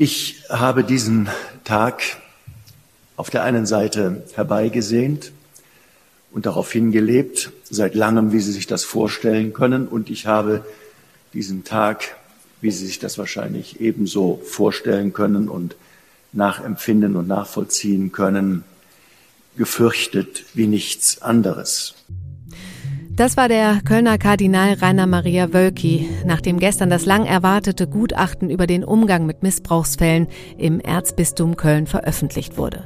Ich 0.00 0.44
habe 0.48 0.84
diesen 0.84 1.28
Tag 1.64 2.02
auf 3.16 3.30
der 3.30 3.42
einen 3.42 3.66
Seite 3.66 4.22
herbeigesehnt 4.32 5.32
und 6.30 6.46
darauf 6.46 6.70
hingelebt, 6.70 7.50
seit 7.68 7.96
langem, 7.96 8.30
wie 8.30 8.38
Sie 8.38 8.52
sich 8.52 8.68
das 8.68 8.84
vorstellen 8.84 9.52
können. 9.52 9.88
Und 9.88 10.08
ich 10.08 10.26
habe 10.26 10.64
diesen 11.32 11.64
Tag, 11.64 12.16
wie 12.60 12.70
Sie 12.70 12.86
sich 12.86 13.00
das 13.00 13.18
wahrscheinlich 13.18 13.80
ebenso 13.80 14.40
vorstellen 14.44 15.12
können 15.12 15.48
und 15.48 15.74
nachempfinden 16.32 17.16
und 17.16 17.26
nachvollziehen 17.26 18.12
können, 18.12 18.62
gefürchtet 19.56 20.44
wie 20.54 20.68
nichts 20.68 21.22
anderes. 21.22 21.96
Das 23.18 23.36
war 23.36 23.48
der 23.48 23.80
Kölner 23.84 24.16
Kardinal 24.16 24.74
Rainer 24.74 25.08
Maria 25.08 25.52
Wölki, 25.52 26.08
nachdem 26.24 26.60
gestern 26.60 26.88
das 26.88 27.04
lang 27.04 27.26
erwartete 27.26 27.88
Gutachten 27.88 28.48
über 28.48 28.68
den 28.68 28.84
Umgang 28.84 29.26
mit 29.26 29.42
Missbrauchsfällen 29.42 30.28
im 30.56 30.78
Erzbistum 30.78 31.56
Köln 31.56 31.88
veröffentlicht 31.88 32.56
wurde. 32.56 32.84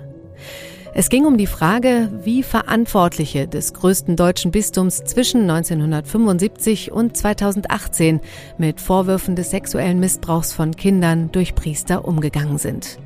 Es 0.94 1.10
ging 1.10 1.26
um 1.26 1.36
die 1.36 1.46
Frage, 1.46 2.10
wie 2.24 2.42
Verantwortliche 2.42 3.46
des 3.46 3.74
größten 3.74 4.16
deutschen 4.16 4.52
Bistums 4.52 5.04
zwischen 5.04 5.42
1975 5.42 6.92
und 6.92 7.14
2018 7.14 8.20
mit 8.56 8.80
Vorwürfen 8.80 9.36
des 9.36 9.50
sexuellen 9.50 10.00
Missbrauchs 10.00 10.54
von 10.54 10.74
Kindern 10.74 11.30
durch 11.30 11.54
Priester 11.54 12.06
umgegangen 12.06 12.56
sind. 12.56 12.98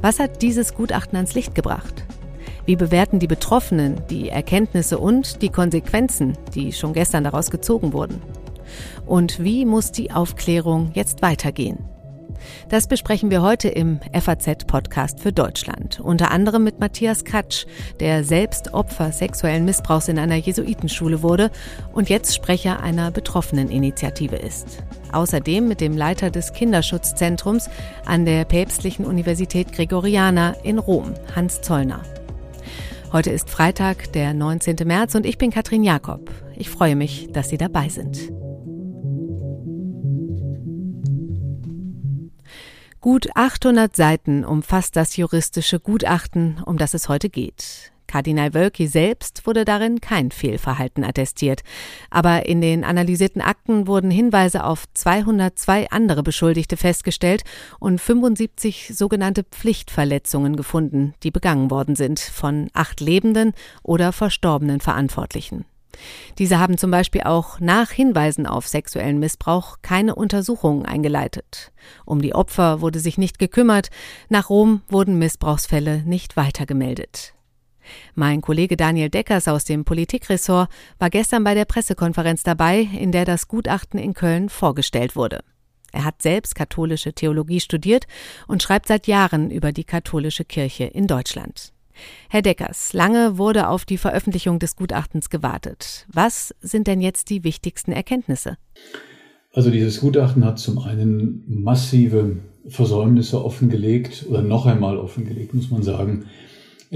Was 0.00 0.18
hat 0.18 0.40
dieses 0.40 0.72
Gutachten 0.72 1.16
ans 1.16 1.34
Licht 1.34 1.54
gebracht? 1.54 2.06
Wie 2.66 2.74
bewerten 2.74 3.20
die 3.20 3.28
Betroffenen 3.28 4.02
die 4.10 4.28
Erkenntnisse 4.28 4.98
und 4.98 5.40
die 5.40 5.50
Konsequenzen, 5.50 6.36
die 6.52 6.72
schon 6.72 6.92
gestern 6.92 7.22
daraus 7.22 7.50
gezogen 7.50 7.92
wurden? 7.92 8.20
Und 9.06 9.42
wie 9.42 9.64
muss 9.64 9.92
die 9.92 10.10
Aufklärung 10.10 10.90
jetzt 10.92 11.22
weitergehen? 11.22 11.78
Das 12.68 12.88
besprechen 12.88 13.30
wir 13.30 13.40
heute 13.40 13.68
im 13.68 14.00
FAZ-Podcast 14.12 15.20
für 15.20 15.32
Deutschland. 15.32 16.00
Unter 16.00 16.32
anderem 16.32 16.64
mit 16.64 16.80
Matthias 16.80 17.24
Katsch, 17.24 17.66
der 18.00 18.24
selbst 18.24 18.74
Opfer 18.74 19.12
sexuellen 19.12 19.64
Missbrauchs 19.64 20.08
in 20.08 20.18
einer 20.18 20.34
Jesuitenschule 20.34 21.22
wurde 21.22 21.50
und 21.92 22.08
jetzt 22.08 22.34
Sprecher 22.34 22.80
einer 22.80 23.12
Betroffeneninitiative 23.12 24.36
ist. 24.36 24.82
Außerdem 25.12 25.68
mit 25.68 25.80
dem 25.80 25.96
Leiter 25.96 26.30
des 26.30 26.52
Kinderschutzzentrums 26.52 27.70
an 28.04 28.24
der 28.24 28.44
Päpstlichen 28.44 29.06
Universität 29.06 29.72
Gregoriana 29.72 30.56
in 30.64 30.78
Rom, 30.78 31.14
Hans 31.34 31.60
Zollner. 31.60 32.02
Heute 33.12 33.30
ist 33.30 33.48
Freitag, 33.48 34.12
der 34.12 34.34
19. 34.34 34.76
März 34.84 35.14
und 35.14 35.26
ich 35.26 35.38
bin 35.38 35.52
Katrin 35.52 35.84
Jakob. 35.84 36.28
Ich 36.56 36.68
freue 36.68 36.96
mich, 36.96 37.28
dass 37.32 37.48
Sie 37.48 37.56
dabei 37.56 37.88
sind. 37.88 38.32
Gut 43.00 43.28
800 43.36 43.94
Seiten 43.94 44.44
umfasst 44.44 44.96
das 44.96 45.16
juristische 45.16 45.78
Gutachten, 45.78 46.60
um 46.66 46.78
das 46.78 46.94
es 46.94 47.08
heute 47.08 47.30
geht. 47.30 47.92
Kardinal 48.06 48.54
Wölki 48.54 48.86
selbst 48.86 49.46
wurde 49.46 49.64
darin 49.64 50.00
kein 50.00 50.30
Fehlverhalten 50.30 51.04
attestiert. 51.04 51.62
Aber 52.10 52.46
in 52.46 52.60
den 52.60 52.84
analysierten 52.84 53.42
Akten 53.42 53.86
wurden 53.86 54.10
Hinweise 54.10 54.64
auf 54.64 54.84
202 54.94 55.90
andere 55.90 56.22
Beschuldigte 56.22 56.76
festgestellt 56.76 57.42
und 57.78 58.00
75 58.00 58.92
sogenannte 58.94 59.44
Pflichtverletzungen 59.44 60.56
gefunden, 60.56 61.14
die 61.22 61.30
begangen 61.30 61.70
worden 61.70 61.96
sind 61.96 62.20
von 62.20 62.68
acht 62.72 63.00
lebenden 63.00 63.52
oder 63.82 64.12
verstorbenen 64.12 64.80
Verantwortlichen. 64.80 65.64
Diese 66.38 66.58
haben 66.58 66.78
zum 66.78 66.90
Beispiel 66.90 67.22
auch 67.22 67.60
nach 67.60 67.90
Hinweisen 67.90 68.46
auf 68.46 68.66
sexuellen 68.66 69.18
Missbrauch 69.18 69.78
keine 69.82 70.14
Untersuchungen 70.14 70.84
eingeleitet. 70.84 71.72
Um 72.04 72.20
die 72.20 72.34
Opfer 72.34 72.80
wurde 72.80 73.00
sich 73.00 73.18
nicht 73.18 73.38
gekümmert, 73.38 73.88
nach 74.28 74.50
Rom 74.50 74.82
wurden 74.88 75.18
Missbrauchsfälle 75.18 76.02
nicht 76.04 76.36
weitergemeldet. 76.36 77.35
Mein 78.14 78.40
Kollege 78.40 78.76
Daniel 78.76 79.10
Deckers 79.10 79.48
aus 79.48 79.64
dem 79.64 79.84
Politikressort 79.84 80.70
war 80.98 81.10
gestern 81.10 81.44
bei 81.44 81.54
der 81.54 81.64
Pressekonferenz 81.64 82.42
dabei, 82.42 82.88
in 82.98 83.12
der 83.12 83.24
das 83.24 83.48
Gutachten 83.48 83.98
in 83.98 84.14
Köln 84.14 84.48
vorgestellt 84.48 85.16
wurde. 85.16 85.40
Er 85.92 86.04
hat 86.04 86.20
selbst 86.20 86.54
katholische 86.54 87.12
Theologie 87.12 87.60
studiert 87.60 88.06
und 88.46 88.62
schreibt 88.62 88.86
seit 88.86 89.06
Jahren 89.06 89.50
über 89.50 89.72
die 89.72 89.84
katholische 89.84 90.44
Kirche 90.44 90.84
in 90.84 91.06
Deutschland. 91.06 91.72
Herr 92.28 92.42
Deckers, 92.42 92.92
lange 92.92 93.38
wurde 93.38 93.68
auf 93.68 93.84
die 93.84 93.96
Veröffentlichung 93.96 94.58
des 94.58 94.76
Gutachtens 94.76 95.30
gewartet. 95.30 96.06
Was 96.12 96.54
sind 96.60 96.86
denn 96.86 97.00
jetzt 97.00 97.30
die 97.30 97.44
wichtigsten 97.44 97.92
Erkenntnisse? 97.92 98.58
Also 99.52 99.70
dieses 99.70 100.00
Gutachten 100.00 100.44
hat 100.44 100.58
zum 100.58 100.78
einen 100.78 101.42
massive 101.46 102.36
Versäumnisse 102.68 103.42
offengelegt 103.42 104.26
oder 104.28 104.42
noch 104.42 104.66
einmal 104.66 104.98
offengelegt, 104.98 105.54
muss 105.54 105.70
man 105.70 105.82
sagen, 105.82 106.26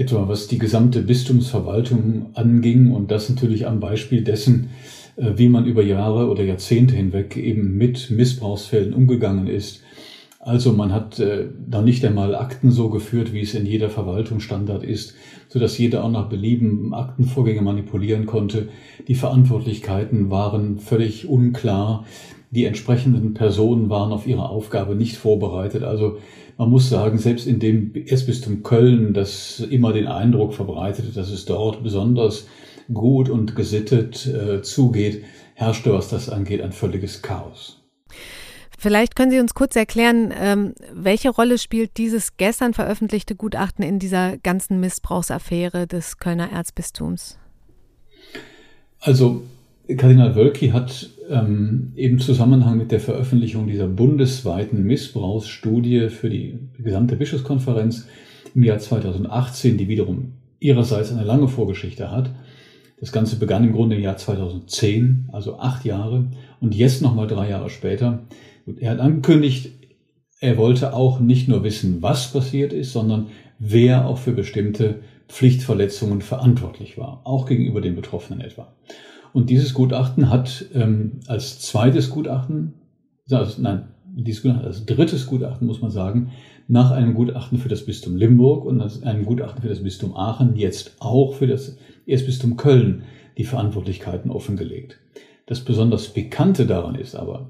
etwa 0.01 0.27
was 0.27 0.47
die 0.47 0.57
gesamte 0.57 1.01
Bistumsverwaltung 1.01 2.31
anging 2.33 2.91
und 2.91 3.11
das 3.11 3.29
natürlich 3.29 3.67
am 3.67 3.79
Beispiel 3.79 4.23
dessen, 4.23 4.71
äh, 5.15 5.33
wie 5.35 5.47
man 5.47 5.65
über 5.65 5.83
Jahre 5.83 6.27
oder 6.27 6.43
Jahrzehnte 6.43 6.95
hinweg 6.95 7.37
eben 7.37 7.77
mit 7.77 8.09
Missbrauchsfällen 8.09 8.93
umgegangen 8.93 9.47
ist. 9.47 9.81
Also 10.39 10.73
man 10.73 10.91
hat 10.91 11.19
äh, 11.19 11.49
da 11.69 11.83
nicht 11.83 12.03
einmal 12.03 12.33
Akten 12.33 12.71
so 12.71 12.89
geführt, 12.89 13.31
wie 13.31 13.41
es 13.41 13.53
in 13.53 13.67
jeder 13.67 13.91
Verwaltung 13.91 14.39
Standard 14.39 14.83
ist, 14.83 15.13
so 15.47 15.59
dass 15.59 15.77
jeder 15.77 16.03
auch 16.03 16.09
nach 16.09 16.29
Belieben 16.29 16.95
Aktenvorgänge 16.95 17.61
manipulieren 17.61 18.25
konnte. 18.25 18.69
Die 19.07 19.13
Verantwortlichkeiten 19.13 20.31
waren 20.31 20.79
völlig 20.79 21.27
unklar. 21.27 22.05
Die 22.49 22.65
entsprechenden 22.65 23.35
Personen 23.35 23.91
waren 23.91 24.11
auf 24.11 24.25
ihre 24.25 24.49
Aufgabe 24.49 24.95
nicht 24.95 25.15
vorbereitet. 25.15 25.83
Also 25.83 26.17
man 26.57 26.69
muss 26.69 26.89
sagen, 26.89 27.17
selbst 27.17 27.47
in 27.47 27.59
dem 27.59 27.93
Erzbistum 27.95 28.63
Köln, 28.63 29.13
das 29.13 29.59
immer 29.59 29.93
den 29.93 30.07
Eindruck 30.07 30.53
verbreitete, 30.53 31.11
dass 31.11 31.29
es 31.29 31.45
dort 31.45 31.83
besonders 31.83 32.47
gut 32.93 33.29
und 33.29 33.55
gesittet 33.55 34.25
äh, 34.27 34.61
zugeht, 34.61 35.23
herrschte, 35.55 35.93
was 35.93 36.09
das 36.09 36.29
angeht, 36.29 36.61
ein 36.61 36.71
völliges 36.71 37.21
Chaos. 37.21 37.81
Vielleicht 38.77 39.15
können 39.15 39.29
Sie 39.29 39.39
uns 39.39 39.53
kurz 39.53 39.75
erklären, 39.75 40.33
ähm, 40.35 40.73
welche 40.91 41.29
Rolle 41.29 41.59
spielt 41.59 41.97
dieses 41.97 42.37
gestern 42.37 42.73
veröffentlichte 42.73 43.35
Gutachten 43.35 43.85
in 43.85 43.99
dieser 43.99 44.37
ganzen 44.37 44.79
Missbrauchsaffäre 44.79 45.85
des 45.85 46.17
Kölner 46.17 46.51
Erzbistums? 46.51 47.37
Also 48.99 49.43
Kardinal 49.97 50.35
Wölki 50.35 50.69
hat 50.69 51.09
ähm, 51.29 51.93
im 51.95 52.19
Zusammenhang 52.19 52.77
mit 52.77 52.91
der 52.91 52.99
Veröffentlichung 52.99 53.67
dieser 53.67 53.87
bundesweiten 53.87 54.83
Missbrauchsstudie 54.83 56.09
für 56.09 56.29
die 56.29 56.59
gesamte 56.77 57.15
Bischofskonferenz 57.15 58.07
im 58.53 58.63
Jahr 58.63 58.79
2018, 58.79 59.77
die 59.77 59.87
wiederum 59.87 60.33
ihrerseits 60.59 61.11
eine 61.11 61.23
lange 61.23 61.47
Vorgeschichte 61.47 62.11
hat. 62.11 62.31
Das 62.99 63.11
Ganze 63.11 63.37
begann 63.37 63.63
im 63.63 63.73
Grunde 63.73 63.95
im 63.95 64.01
Jahr 64.01 64.17
2010, 64.17 65.29
also 65.31 65.57
acht 65.57 65.85
Jahre, 65.85 66.27
und 66.59 66.75
jetzt 66.75 67.01
nochmal 67.01 67.27
drei 67.27 67.49
Jahre 67.49 67.69
später. 67.69 68.23
Und 68.65 68.79
er 68.79 68.91
hat 68.91 68.99
angekündigt, 68.99 69.71
er 70.39 70.57
wollte 70.57 70.93
auch 70.93 71.19
nicht 71.19 71.47
nur 71.47 71.63
wissen, 71.63 72.01
was 72.01 72.31
passiert 72.31 72.73
ist, 72.73 72.93
sondern 72.93 73.27
wer 73.57 74.05
auch 74.07 74.17
für 74.17 74.33
bestimmte 74.33 75.01
Pflichtverletzungen 75.27 76.21
verantwortlich 76.21 76.97
war, 76.97 77.21
auch 77.23 77.45
gegenüber 77.45 77.81
den 77.81 77.95
Betroffenen 77.95 78.41
etwa. 78.41 78.73
Und 79.33 79.49
dieses 79.49 79.73
Gutachten 79.73 80.29
hat 80.29 80.65
ähm, 80.73 81.19
als 81.27 81.59
zweites 81.59 82.09
Gutachten, 82.09 82.73
also, 83.29 83.61
nein, 83.61 83.87
dieses 84.05 84.41
Gutachten, 84.41 84.65
als 84.65 84.85
drittes 84.85 85.25
Gutachten 85.27 85.67
muss 85.67 85.81
man 85.81 85.91
sagen, 85.91 86.31
nach 86.67 86.91
einem 86.91 87.13
Gutachten 87.13 87.57
für 87.57 87.69
das 87.69 87.85
Bistum 87.85 88.15
Limburg 88.15 88.65
und 88.65 88.81
einem 89.03 89.25
Gutachten 89.25 89.61
für 89.61 89.69
das 89.69 89.83
Bistum 89.83 90.15
Aachen 90.15 90.55
jetzt 90.55 90.95
auch 90.99 91.33
für 91.33 91.47
das 91.47 91.77
Erzbistum 92.05 92.57
Köln 92.57 93.03
die 93.37 93.43
Verantwortlichkeiten 93.43 94.31
offengelegt. 94.31 94.97
Das 95.45 95.61
besonders 95.61 96.09
Bekannte 96.09 96.65
daran 96.65 96.95
ist 96.95 97.15
aber, 97.15 97.49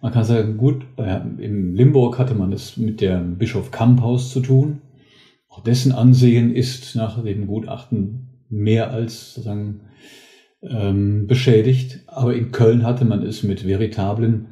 man 0.00 0.12
kann 0.12 0.24
sagen, 0.24 0.58
gut, 0.58 0.96
bei, 0.96 1.22
im 1.38 1.74
Limburg 1.74 2.18
hatte 2.18 2.34
man 2.34 2.52
es 2.52 2.76
mit 2.76 3.00
dem 3.00 3.38
Bischof 3.38 3.70
Kamphaus 3.70 4.30
zu 4.30 4.40
tun. 4.40 4.82
Auch 5.48 5.62
dessen 5.62 5.92
Ansehen 5.92 6.54
ist 6.54 6.94
nach 6.94 7.22
dem 7.22 7.46
Gutachten 7.46 8.28
mehr 8.50 8.90
als 8.90 9.34
sozusagen 9.34 9.80
ähm, 10.68 11.26
beschädigt. 11.26 12.00
Aber 12.06 12.34
in 12.34 12.52
Köln 12.52 12.84
hatte 12.84 13.04
man 13.04 13.22
es 13.22 13.42
mit 13.42 13.66
veritablen 13.66 14.48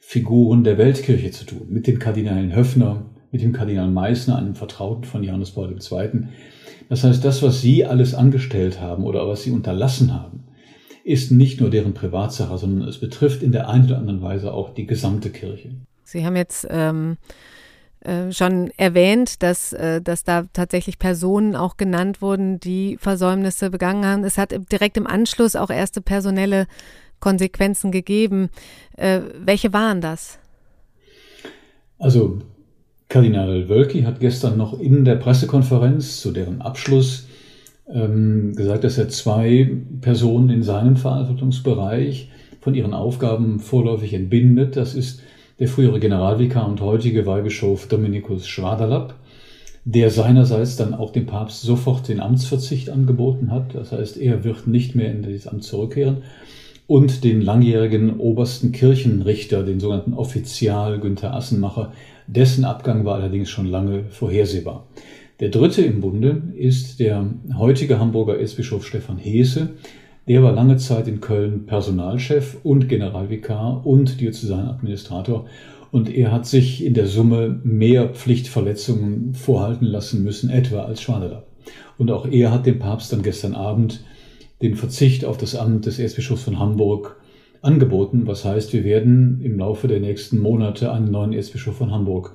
Figuren 0.00 0.64
der 0.64 0.78
Weltkirche 0.78 1.30
zu 1.30 1.46
tun, 1.46 1.66
mit 1.68 1.86
den 1.86 1.98
Kardinalen 1.98 2.54
Höffner, 2.54 3.06
mit 3.32 3.42
dem 3.42 3.52
Kardinal 3.52 3.90
Meissner, 3.90 4.38
einem 4.38 4.54
Vertrauten 4.54 5.04
von 5.04 5.22
Johannes 5.22 5.50
Paul 5.50 5.72
II. 5.72 6.28
Das 6.88 7.02
heißt, 7.02 7.24
das, 7.24 7.42
was 7.42 7.60
Sie 7.60 7.84
alles 7.84 8.14
angestellt 8.14 8.80
haben 8.80 9.04
oder 9.04 9.26
was 9.26 9.42
Sie 9.42 9.50
unterlassen 9.50 10.14
haben, 10.14 10.44
ist 11.04 11.30
nicht 11.30 11.60
nur 11.60 11.70
deren 11.70 11.94
Privatsache, 11.94 12.56
sondern 12.58 12.88
es 12.88 12.98
betrifft 12.98 13.42
in 13.42 13.52
der 13.52 13.68
einen 13.68 13.86
oder 13.86 13.98
anderen 13.98 14.22
Weise 14.22 14.52
auch 14.52 14.74
die 14.74 14.86
gesamte 14.86 15.30
Kirche. 15.30 15.70
Sie 16.04 16.24
haben 16.24 16.36
jetzt 16.36 16.66
ähm, 16.70 17.16
äh, 18.06 18.30
schon 18.30 18.70
erwähnt, 18.76 19.42
dass, 19.42 19.72
äh, 19.72 20.00
dass 20.00 20.22
da 20.22 20.44
tatsächlich 20.52 21.00
Personen 21.00 21.56
auch 21.56 21.76
genannt 21.76 22.22
wurden, 22.22 22.60
die 22.60 22.98
Versäumnisse 23.00 23.68
begangen 23.68 24.04
haben. 24.06 24.22
Es 24.22 24.38
hat 24.38 24.54
direkt 24.70 24.96
im 24.96 25.08
Anschluss 25.08 25.56
auch 25.56 25.70
erste 25.70 26.00
personelle 26.00 26.68
Konsequenzen 27.18 27.90
gegeben. 27.90 28.50
Äh, 28.96 29.22
welche 29.44 29.72
waren 29.72 30.00
das? 30.00 30.38
Also 31.98 32.38
Kardinal 33.08 33.68
Wölki 33.68 34.02
hat 34.02 34.20
gestern 34.20 34.56
noch 34.56 34.78
in 34.78 35.04
der 35.04 35.16
Pressekonferenz 35.16 36.20
zu 36.20 36.30
deren 36.30 36.60
Abschluss 36.60 37.26
ähm, 37.92 38.54
gesagt, 38.54 38.84
dass 38.84 38.98
er 38.98 39.08
zwei 39.08 39.68
Personen 40.00 40.50
in 40.50 40.62
seinem 40.62 40.96
Verantwortungsbereich 40.96 42.30
von 42.60 42.74
ihren 42.74 42.94
Aufgaben 42.94 43.58
vorläufig 43.58 44.14
entbindet. 44.14 44.76
Das 44.76 44.94
ist 44.94 45.22
der 45.58 45.68
frühere 45.68 46.00
Generalvikar 46.00 46.68
und 46.68 46.80
heutige 46.80 47.26
Weihbischof 47.26 47.88
Dominikus 47.88 48.46
Schwaderlapp, 48.46 49.14
der 49.84 50.10
seinerseits 50.10 50.76
dann 50.76 50.94
auch 50.94 51.12
dem 51.12 51.26
Papst 51.26 51.62
sofort 51.62 52.08
den 52.08 52.20
Amtsverzicht 52.20 52.90
angeboten 52.90 53.50
hat. 53.50 53.74
Das 53.74 53.92
heißt, 53.92 54.16
er 54.18 54.44
wird 54.44 54.66
nicht 54.66 54.94
mehr 54.94 55.10
in 55.10 55.22
dieses 55.22 55.46
Amt 55.46 55.64
zurückkehren. 55.64 56.18
Und 56.88 57.24
den 57.24 57.40
langjährigen 57.40 58.18
obersten 58.18 58.72
Kirchenrichter, 58.72 59.64
den 59.64 59.80
sogenannten 59.80 60.14
Offizial 60.14 61.00
Günther 61.00 61.34
Assenmacher, 61.34 61.92
dessen 62.26 62.64
Abgang 62.64 63.04
war 63.04 63.16
allerdings 63.16 63.50
schon 63.50 63.66
lange 63.66 64.04
vorhersehbar. 64.10 64.86
Der 65.40 65.50
dritte 65.50 65.82
im 65.82 66.00
Bunde 66.00 66.42
ist 66.56 66.98
der 67.00 67.26
heutige 67.56 67.98
Hamburger 67.98 68.38
Erzbischof 68.38 68.86
Stefan 68.86 69.18
Heese. 69.18 69.70
Der 70.28 70.42
war 70.42 70.52
lange 70.52 70.76
Zeit 70.76 71.06
in 71.06 71.20
Köln 71.20 71.66
Personalchef 71.66 72.56
und 72.64 72.88
Generalvikar 72.88 73.86
und 73.86 74.20
Diözesanadministrator. 74.20 75.46
Und 75.92 76.12
er 76.12 76.32
hat 76.32 76.46
sich 76.46 76.84
in 76.84 76.94
der 76.94 77.06
Summe 77.06 77.60
mehr 77.62 78.08
Pflichtverletzungen 78.08 79.34
vorhalten 79.34 79.86
lassen 79.86 80.24
müssen, 80.24 80.50
etwa 80.50 80.80
als 80.80 81.00
Schwadeler. 81.00 81.44
Und 81.96 82.10
auch 82.10 82.26
er 82.26 82.50
hat 82.50 82.66
dem 82.66 82.80
Papst 82.80 83.12
dann 83.12 83.22
gestern 83.22 83.54
Abend 83.54 84.04
den 84.62 84.74
Verzicht 84.74 85.24
auf 85.24 85.38
das 85.38 85.54
Amt 85.54 85.86
des 85.86 86.00
Erzbischofs 86.00 86.42
von 86.42 86.58
Hamburg 86.58 87.20
angeboten. 87.62 88.26
Was 88.26 88.44
heißt, 88.44 88.72
wir 88.72 88.82
werden 88.82 89.40
im 89.42 89.58
Laufe 89.58 89.86
der 89.86 90.00
nächsten 90.00 90.40
Monate 90.40 90.90
einen 90.90 91.10
neuen 91.10 91.34
Erzbischof 91.34 91.76
von 91.76 91.92
Hamburg 91.92 92.34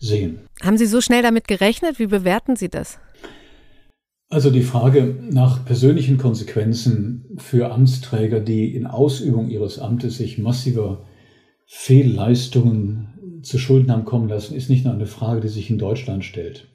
sehen. 0.00 0.40
Haben 0.62 0.76
Sie 0.76 0.86
so 0.86 1.00
schnell 1.00 1.22
damit 1.22 1.46
gerechnet? 1.46 2.00
Wie 2.00 2.06
bewerten 2.06 2.56
Sie 2.56 2.68
das? 2.68 2.98
Also 4.30 4.50
die 4.50 4.62
Frage 4.62 5.14
nach 5.30 5.64
persönlichen 5.64 6.18
Konsequenzen 6.18 7.24
für 7.38 7.70
Amtsträger, 7.72 8.40
die 8.40 8.74
in 8.74 8.86
Ausübung 8.86 9.48
ihres 9.48 9.78
Amtes 9.78 10.18
sich 10.18 10.38
massiver 10.38 11.06
Fehlleistungen 11.66 13.40
zu 13.42 13.58
Schulden 13.58 13.90
haben 13.90 14.04
kommen 14.04 14.28
lassen, 14.28 14.54
ist 14.54 14.68
nicht 14.68 14.84
nur 14.84 14.94
eine 14.94 15.06
Frage, 15.06 15.40
die 15.40 15.48
sich 15.48 15.70
in 15.70 15.78
Deutschland 15.78 16.24
stellt 16.24 16.68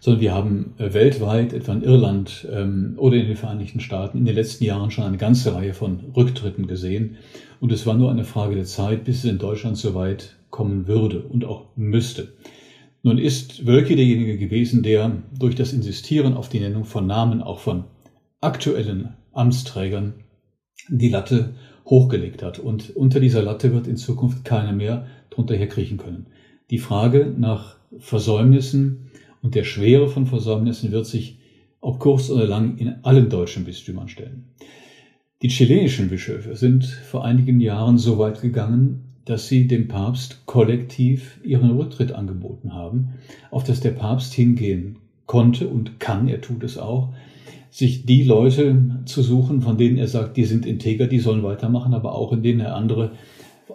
sondern 0.00 0.22
wir 0.22 0.34
haben 0.34 0.74
äh, 0.78 0.92
weltweit, 0.94 1.52
etwa 1.52 1.74
in 1.74 1.82
Irland 1.82 2.48
ähm, 2.50 2.94
oder 2.96 3.16
in 3.16 3.26
den 3.26 3.36
Vereinigten 3.36 3.80
Staaten, 3.80 4.18
in 4.18 4.24
den 4.24 4.34
letzten 4.34 4.64
Jahren 4.64 4.90
schon 4.90 5.04
eine 5.04 5.18
ganze 5.18 5.54
Reihe 5.54 5.74
von 5.74 6.00
Rücktritten 6.16 6.66
gesehen. 6.66 7.18
Und 7.60 7.70
es 7.70 7.86
war 7.86 7.94
nur 7.94 8.10
eine 8.10 8.24
Frage 8.24 8.54
der 8.54 8.64
Zeit, 8.64 9.04
bis 9.04 9.18
es 9.18 9.30
in 9.30 9.38
Deutschland 9.38 9.76
so 9.76 9.94
weit 9.94 10.36
kommen 10.48 10.88
würde 10.88 11.20
und 11.20 11.44
auch 11.44 11.66
müsste. 11.76 12.28
Nun 13.02 13.18
ist 13.18 13.66
Wölke 13.66 13.96
derjenige 13.96 14.36
gewesen, 14.36 14.82
der 14.82 15.22
durch 15.38 15.54
das 15.54 15.72
Insistieren 15.72 16.34
auf 16.34 16.48
die 16.48 16.60
Nennung 16.60 16.84
von 16.84 17.06
Namen 17.06 17.42
auch 17.42 17.60
von 17.60 17.84
aktuellen 18.40 19.14
Amtsträgern 19.32 20.14
die 20.88 21.08
Latte 21.08 21.54
hochgelegt 21.86 22.42
hat. 22.42 22.58
Und 22.58 22.94
unter 22.96 23.20
dieser 23.20 23.42
Latte 23.42 23.72
wird 23.72 23.86
in 23.86 23.96
Zukunft 23.96 24.44
keiner 24.44 24.72
mehr 24.72 25.06
drunter 25.30 25.56
herkriechen 25.56 25.98
können. 25.98 26.26
Die 26.70 26.78
Frage 26.78 27.34
nach 27.36 27.76
Versäumnissen, 27.98 29.10
und 29.42 29.54
der 29.54 29.64
Schwere 29.64 30.08
von 30.08 30.26
Versäumnissen 30.26 30.92
wird 30.92 31.06
sich 31.06 31.38
ob 31.80 31.98
kurz 31.98 32.28
oder 32.28 32.46
lang 32.46 32.76
in 32.76 32.96
allen 33.04 33.30
deutschen 33.30 33.64
Bistümern 33.64 34.08
stellen. 34.08 34.50
Die 35.40 35.48
chilenischen 35.48 36.10
Bischöfe 36.10 36.54
sind 36.56 36.84
vor 36.84 37.24
einigen 37.24 37.58
Jahren 37.60 37.96
so 37.96 38.18
weit 38.18 38.42
gegangen, 38.42 39.09
dass 39.24 39.48
sie 39.48 39.66
dem 39.66 39.88
Papst 39.88 40.46
kollektiv 40.46 41.40
ihren 41.44 41.70
Rücktritt 41.70 42.12
angeboten 42.12 42.74
haben, 42.74 43.14
auf 43.50 43.64
das 43.64 43.80
der 43.80 43.90
Papst 43.90 44.32
hingehen 44.32 44.96
konnte 45.26 45.68
und 45.68 46.00
kann, 46.00 46.28
er 46.28 46.40
tut 46.40 46.64
es 46.64 46.78
auch, 46.78 47.12
sich 47.70 48.04
die 48.04 48.24
Leute 48.24 49.02
zu 49.04 49.22
suchen, 49.22 49.62
von 49.62 49.78
denen 49.78 49.96
er 49.96 50.08
sagt, 50.08 50.36
die 50.36 50.44
sind 50.44 50.66
integer, 50.66 51.06
die 51.06 51.20
sollen 51.20 51.42
weitermachen, 51.42 51.94
aber 51.94 52.14
auch 52.14 52.32
in 52.32 52.42
denen 52.42 52.60
er 52.60 52.74
andere 52.74 53.12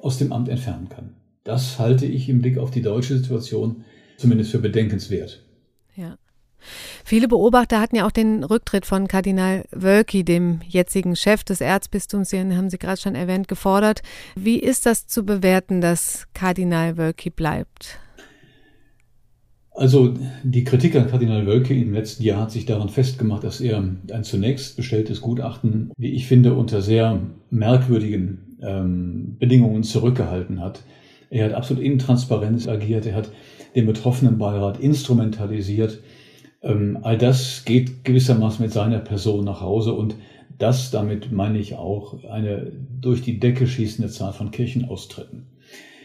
aus 0.01 0.17
dem 0.17 0.33
Amt 0.33 0.49
entfernen 0.49 0.89
kann. 0.89 1.11
Das 1.45 1.79
halte 1.79 2.05
ich 2.05 2.27
im 2.27 2.41
Blick 2.41 2.57
auf 2.57 2.71
die 2.71 2.81
deutsche 2.81 3.17
Situation 3.17 3.85
zumindest 4.17 4.51
für 4.51 4.59
bedenkenswert. 4.59 5.43
Ja. 5.95 6.17
Viele 7.07 7.27
Beobachter 7.27 7.79
hatten 7.79 7.97
ja 7.97 8.07
auch 8.07 8.11
den 8.11 8.43
Rücktritt 8.43 8.87
von 8.87 9.07
Kardinal 9.07 9.65
Wölki, 9.69 10.23
dem 10.23 10.61
jetzigen 10.67 11.15
Chef 11.15 11.43
des 11.43 11.61
Erzbistums, 11.61 12.29
den 12.29 12.57
haben 12.57 12.71
Sie 12.71 12.79
gerade 12.79 12.99
schon 12.99 13.13
erwähnt, 13.13 13.47
gefordert. 13.47 14.01
Wie 14.35 14.57
ist 14.57 14.87
das 14.87 15.05
zu 15.05 15.23
bewerten, 15.23 15.81
dass 15.81 16.25
Kardinal 16.33 16.97
Wölki 16.97 17.29
bleibt? 17.29 17.99
Also 19.69 20.15
die 20.43 20.63
Kritik 20.63 20.95
an 20.95 21.07
Kardinal 21.07 21.45
Wölke 21.45 21.79
im 21.79 21.93
letzten 21.93 22.23
Jahr 22.23 22.41
hat 22.41 22.51
sich 22.51 22.65
daran 22.65 22.89
festgemacht, 22.89 23.43
dass 23.43 23.61
er 23.61 23.77
ein 23.77 24.23
zunächst 24.23 24.75
bestelltes 24.75 25.21
Gutachten, 25.21 25.91
wie 25.97 26.15
ich 26.15 26.25
finde, 26.25 26.55
unter 26.55 26.81
sehr 26.81 27.21
merkwürdigen 27.51 28.57
ähm, 28.63 29.35
Bedingungen 29.37 29.83
zurückgehalten 29.83 30.59
hat. 30.59 30.81
Er 31.29 31.45
hat 31.45 31.53
absolut 31.53 31.83
intransparent 31.83 32.67
agiert. 32.67 33.05
Er 33.05 33.13
hat 33.13 33.29
den 33.75 33.85
betroffenen 33.85 34.39
Beirat 34.39 34.79
instrumentalisiert. 34.79 35.99
Ähm, 36.65 36.97
all 37.03 37.17
das 37.17 37.63
geht 37.63 38.03
gewissermaßen 38.03 38.65
mit 38.65 38.73
seiner 38.73 38.99
Person 38.99 39.45
nach 39.45 39.61
Hause 39.61 39.93
und 39.93 40.15
das, 40.57 40.89
damit 40.89 41.31
meine 41.31 41.59
ich 41.59 41.75
auch 41.75 42.23
eine 42.29 42.71
durch 43.01 43.21
die 43.21 43.39
Decke 43.39 43.67
schießende 43.67 44.09
Zahl 44.09 44.33
von 44.33 44.51
Kirchenaustritten 44.51 45.43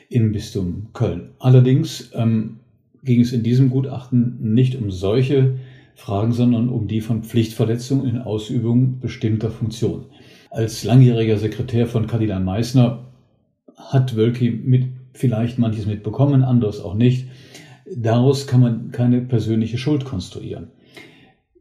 im 0.08 0.32
Bistum 0.32 0.88
Köln. 0.92 1.30
Allerdings 1.38 2.10
ähm, 2.14 2.58
ging 3.02 3.20
es 3.20 3.32
in 3.32 3.42
diesem 3.42 3.70
Gutachten 3.70 4.54
nicht 4.54 4.76
um 4.76 4.90
solche 4.90 5.54
Fragen, 5.94 6.32
sondern 6.32 6.68
um 6.68 6.88
die 6.88 7.00
von 7.00 7.22
Pflichtverletzungen 7.22 8.06
in 8.06 8.18
Ausübung 8.18 9.00
bestimmter 9.00 9.50
Funktionen. 9.50 10.06
Als 10.50 10.84
langjähriger 10.84 11.38
Sekretär 11.38 11.86
von 11.86 12.06
Kardinal 12.06 12.40
Meissner 12.40 13.04
hat 13.76 14.16
Wölki 14.16 14.50
mit 14.50 14.86
vielleicht 15.12 15.58
manches 15.58 15.86
mitbekommen, 15.86 16.42
anderes 16.42 16.80
auch 16.80 16.94
nicht. 16.94 17.26
Daraus 17.94 18.46
kann 18.46 18.60
man 18.60 18.90
keine 18.92 19.20
persönliche 19.20 19.78
Schuld 19.78 20.04
konstruieren. 20.04 20.68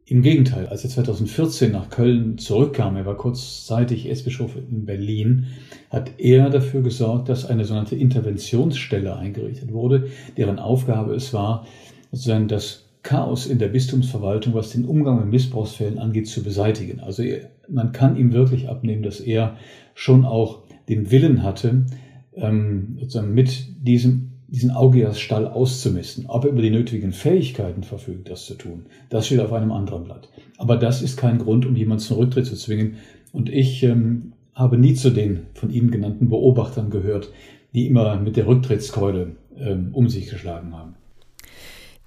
Im 0.05 0.23
Gegenteil, 0.23 0.67
als 0.67 0.83
er 0.83 0.89
2014 0.89 1.71
nach 1.71 1.91
Köln 1.91 2.39
zurückkam, 2.39 2.95
er 2.95 3.05
war 3.05 3.15
kurzzeitig 3.15 4.07
Erzbischof 4.07 4.55
in 4.55 4.85
Berlin, 4.85 5.47
hat 5.91 6.13
er 6.17 6.49
dafür 6.49 6.81
gesorgt, 6.81 7.29
dass 7.29 7.45
eine 7.45 7.63
sogenannte 7.63 7.95
Interventionsstelle 7.95 9.15
eingerichtet 9.15 9.71
wurde, 9.71 10.07
deren 10.35 10.57
Aufgabe 10.57 11.13
es 11.13 11.31
war, 11.31 11.67
sozusagen 12.11 12.47
das 12.47 12.85
Chaos 13.03 13.45
in 13.45 13.59
der 13.59 13.67
Bistumsverwaltung, 13.67 14.55
was 14.55 14.71
den 14.71 14.85
Umgang 14.85 15.19
mit 15.19 15.29
Missbrauchsfällen 15.29 15.99
angeht, 15.99 16.27
zu 16.27 16.43
beseitigen. 16.43 16.99
Also 16.99 17.23
man 17.69 17.91
kann 17.91 18.17
ihm 18.17 18.33
wirklich 18.33 18.67
abnehmen, 18.67 19.03
dass 19.03 19.19
er 19.19 19.57
schon 19.93 20.25
auch 20.25 20.63
den 20.89 21.11
Willen 21.11 21.43
hatte, 21.43 21.85
ähm, 22.33 22.97
sozusagen 22.99 23.33
mit 23.33 23.67
diesem, 23.87 24.28
diesen 24.51 24.71
Augeas-Stall 24.71 25.47
auszumisten. 25.47 26.25
Ob 26.27 26.45
er 26.45 26.51
über 26.51 26.61
die 26.61 26.71
nötigen 26.71 27.11
Fähigkeiten 27.11 27.83
verfügt, 27.83 28.29
das 28.29 28.45
zu 28.45 28.55
tun, 28.55 28.85
das 29.09 29.27
steht 29.27 29.39
auf 29.39 29.53
einem 29.53 29.71
anderen 29.71 30.03
Blatt. 30.03 30.29
Aber 30.57 30.77
das 30.77 31.01
ist 31.01 31.17
kein 31.17 31.37
Grund, 31.37 31.65
um 31.65 31.75
jemanden 31.75 32.03
zum 32.03 32.17
Rücktritt 32.17 32.45
zu 32.45 32.55
zwingen. 32.55 32.97
Und 33.31 33.49
ich 33.49 33.83
ähm, 33.83 34.33
habe 34.55 34.77
nie 34.77 34.93
zu 34.95 35.11
den 35.11 35.47
von 35.53 35.69
Ihnen 35.69 35.91
genannten 35.91 36.29
Beobachtern 36.29 36.89
gehört, 36.89 37.29
die 37.73 37.87
immer 37.87 38.19
mit 38.19 38.37
der 38.37 38.47
Rücktrittskeule 38.47 39.35
ähm, 39.57 39.89
um 39.93 40.09
sich 40.09 40.29
geschlagen 40.29 40.75
haben. 40.75 40.95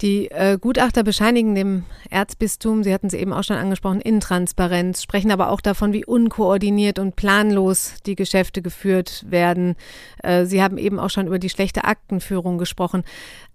Die 0.03 0.33
äh, 0.33 0.59
Gutachter 0.61 1.05
bescheinigen 1.05 1.55
dem 1.55 1.85
Erzbistum, 2.11 2.83
Sie 2.83 2.93
hatten 2.93 3.07
es 3.07 3.15
eben 3.15 3.33
auch 3.33 3.45
schon 3.45 3.57
angesprochen, 3.57 4.01
Intransparenz, 4.01 5.01
sprechen 5.01 5.31
aber 5.31 5.49
auch 5.51 5.61
davon, 5.61 5.93
wie 5.93 6.05
unkoordiniert 6.05 6.99
und 6.99 7.15
planlos 7.15 7.95
die 8.05 8.17
Geschäfte 8.17 8.63
geführt 8.63 9.25
werden. 9.29 9.77
Äh, 10.21 10.45
Sie 10.47 10.61
haben 10.61 10.77
eben 10.77 10.99
auch 10.99 11.11
schon 11.11 11.29
über 11.29 11.39
die 11.39 11.51
schlechte 11.51 11.85
Aktenführung 11.85 12.59
gesprochen. 12.59 13.05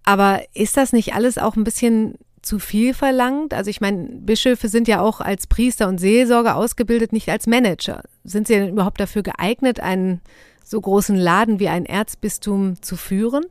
Aber 0.06 0.42
ist 0.54 0.78
das 0.78 0.94
nicht 0.94 1.14
alles 1.14 1.38
auch 1.38 1.58
ein 1.58 1.66
bisschen 1.66 2.16
zu 2.42 2.60
viel 2.60 2.94
verlangt? 2.94 3.54
Also 3.54 3.70
ich 3.70 3.82
meine, 3.82 4.08
Bischöfe 4.08 4.70
sind 4.70 4.88
ja 4.88 5.02
auch 5.02 5.20
als 5.20 5.48
Priester 5.48 5.90
und 5.90 5.98
Seelsorger 5.98 6.56
ausgebildet, 6.56 7.12
nicht 7.12 7.28
als 7.28 7.46
Manager. 7.46 8.04
Sind 8.24 8.48
sie 8.48 8.54
denn 8.54 8.70
überhaupt 8.70 9.02
dafür 9.02 9.22
geeignet, 9.22 9.82
einen 9.82 10.22
so 10.64 10.80
großen 10.80 11.18
Laden 11.18 11.60
wie 11.60 11.68
ein 11.68 11.86
Erzbistum 11.86 12.82
zu 12.82 12.96
führen? 12.96 13.44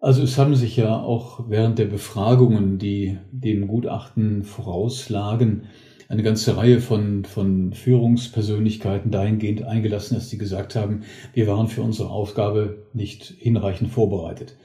Also 0.00 0.22
es 0.22 0.38
haben 0.38 0.54
sich 0.54 0.76
ja 0.76 1.00
auch 1.00 1.48
während 1.48 1.78
der 1.78 1.86
Befragungen, 1.86 2.78
die 2.78 3.18
dem 3.32 3.66
Gutachten 3.66 4.44
vorauslagen, 4.44 5.64
eine 6.08 6.22
ganze 6.22 6.56
Reihe 6.56 6.80
von, 6.80 7.24
von 7.24 7.72
Führungspersönlichkeiten 7.72 9.10
dahingehend 9.10 9.64
eingelassen, 9.64 10.14
dass 10.14 10.30
sie 10.30 10.38
gesagt 10.38 10.74
haben, 10.74 11.02
wir 11.34 11.46
waren 11.46 11.68
für 11.68 11.82
unsere 11.82 12.08
Aufgabe 12.08 12.86
nicht 12.94 13.34
hinreichend 13.38 13.90
vorbereitet. 13.90 14.56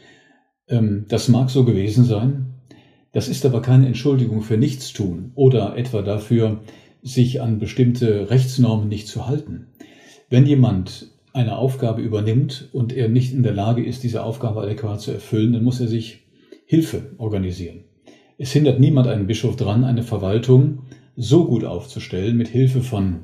Ähm, 0.70 1.06
das 1.10 1.28
mag 1.28 1.50
so 1.50 1.66
gewesen 1.66 2.06
sein. 2.06 2.54
Das 3.12 3.28
ist 3.28 3.46
aber 3.46 3.62
keine 3.62 3.88
Entschuldigung 3.88 4.42
für 4.42 4.58
Nichtstun 4.58 5.32
oder 5.36 5.76
etwa 5.78 6.02
dafür, 6.02 6.62
sich 7.02 7.42
an 7.42 7.60
bestimmte 7.60 8.30
Rechtsnormen 8.30 8.88
nicht 8.88 9.08
zu 9.08 9.28
halten. 9.28 9.68
Wenn 10.30 10.46
jemand 10.46 11.13
eine 11.34 11.58
Aufgabe 11.58 12.02
übernimmt 12.02 12.70
und 12.72 12.94
er 12.94 13.10
nicht 13.10 13.34
in 13.34 13.44
der 13.44 13.54
Lage 13.54 13.84
ist, 13.84 14.04
diese 14.04 14.24
Aufgabe 14.24 14.62
adäquat 14.62 15.02
zu 15.02 15.12
erfüllen, 15.12 15.54
dann 15.54 15.64
muss 15.64 15.82
er 15.82 15.88
sich 15.88 16.20
Hilfe 16.66 17.12
organisieren. 17.18 17.84
Es 18.38 18.52
hindert 18.52 18.80
niemand 18.80 19.08
einen 19.08 19.28
Bischof 19.28 19.56
dran, 19.56 19.84
eine 19.84 20.04
Verwaltung 20.04 20.84
so 21.16 21.46
gut 21.46 21.64
aufzustellen, 21.64 22.38
mit 22.38 22.48
Hilfe 22.48 22.82
von 22.82 23.22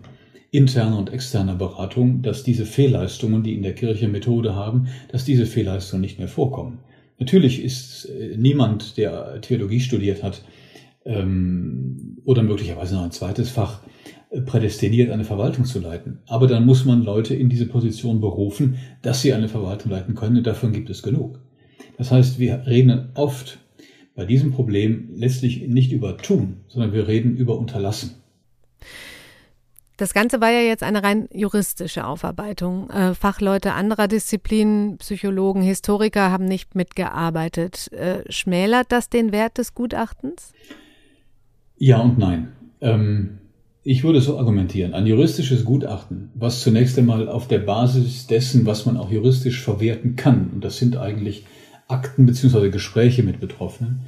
interner 0.52 0.98
und 0.98 1.14
externer 1.14 1.56
Beratung, 1.56 2.22
dass 2.22 2.44
diese 2.44 2.66
Fehlleistungen, 2.66 3.44
die 3.44 3.54
in 3.54 3.64
der 3.64 3.76
Kirche 3.76 4.08
Methode 4.08 4.56
haben, 4.56 4.88
dass 5.12 5.26
diese 5.26 5.46
Fehlleistungen 5.46 6.02
nicht 6.02 6.18
mehr 6.18 6.28
vorkommen. 6.28 6.80
Natürlich 7.20 7.64
ist 7.64 8.06
äh, 8.06 8.36
niemand, 8.38 8.98
der 8.98 9.42
Theologie 9.42 9.82
studiert 9.82 10.24
hat 10.24 10.42
ähm, 11.06 12.18
oder 12.24 12.42
möglicherweise 12.42 12.96
noch 12.96 13.04
ein 13.04 13.12
zweites 13.12 13.50
Fach, 13.50 13.82
prädestiniert, 14.46 15.10
eine 15.10 15.24
Verwaltung 15.24 15.66
zu 15.66 15.80
leiten. 15.80 16.20
Aber 16.28 16.48
dann 16.48 16.66
muss 16.66 16.86
man 16.86 17.04
Leute 17.04 17.36
in 17.36 17.50
diese 17.50 17.66
Position 17.66 18.22
berufen, 18.22 18.78
dass 19.02 19.22
sie 19.22 19.34
eine 19.34 19.48
Verwaltung 19.48 19.92
leiten 19.92 20.16
können. 20.16 20.38
Und 20.38 20.48
davon 20.48 20.72
gibt 20.72 20.90
es 20.90 21.02
genug. 21.02 21.40
Das 21.98 22.12
heißt, 22.12 22.40
wir 22.40 22.66
reden 22.68 23.10
oft 23.16 23.60
bei 24.16 24.26
diesem 24.26 24.52
Problem 24.52 25.10
letztlich 25.16 25.68
nicht 25.68 25.92
über 25.92 26.18
tun, 26.18 26.58
sondern 26.68 26.94
wir 26.94 27.08
reden 27.08 27.36
über 27.36 27.58
unterlassen. 27.58 28.16
Das 29.98 30.14
Ganze 30.14 30.40
war 30.40 30.50
ja 30.50 30.62
jetzt 30.62 30.84
eine 30.84 31.04
rein 31.04 31.28
juristische 31.34 32.06
Aufarbeitung. 32.06 32.90
Äh, 32.90 33.16
Fachleute 33.16 33.74
anderer 33.74 34.08
Disziplinen, 34.08 34.98
Psychologen, 34.98 35.62
Historiker 35.62 36.32
haben 36.32 36.46
nicht 36.46 36.74
mitgearbeitet. 36.74 37.92
Äh, 37.92 38.24
schmälert 38.32 38.94
das 38.94 39.10
den 39.10 39.34
Wert 39.34 39.58
des 39.58 39.74
Gutachtens? 39.74 40.54
Ja 41.78 42.00
und 42.00 42.18
nein. 42.18 42.54
Ähm, 42.80 43.40
ich 43.90 44.04
würde 44.04 44.22
so 44.22 44.38
argumentieren. 44.38 44.94
Ein 44.94 45.08
juristisches 45.08 45.66
Gutachten, 45.66 46.30
was 46.36 46.62
zunächst 46.62 47.00
einmal 47.00 47.28
auf 47.28 47.48
der 47.48 47.58
Basis 47.58 48.28
dessen, 48.28 48.68
was 48.68 48.86
man 48.86 48.98
auch 48.98 49.10
juristisch 49.10 49.64
verwerten 49.64 50.16
kann, 50.16 50.52
und 50.54 50.64
das 50.64 50.78
sind 50.78 50.96
eigentlich 50.96 51.44
Akten 51.88 52.28
bzw. 52.28 52.70
Gespräche 52.70 53.24
mit 53.24 53.40
Betroffenen, 53.40 54.02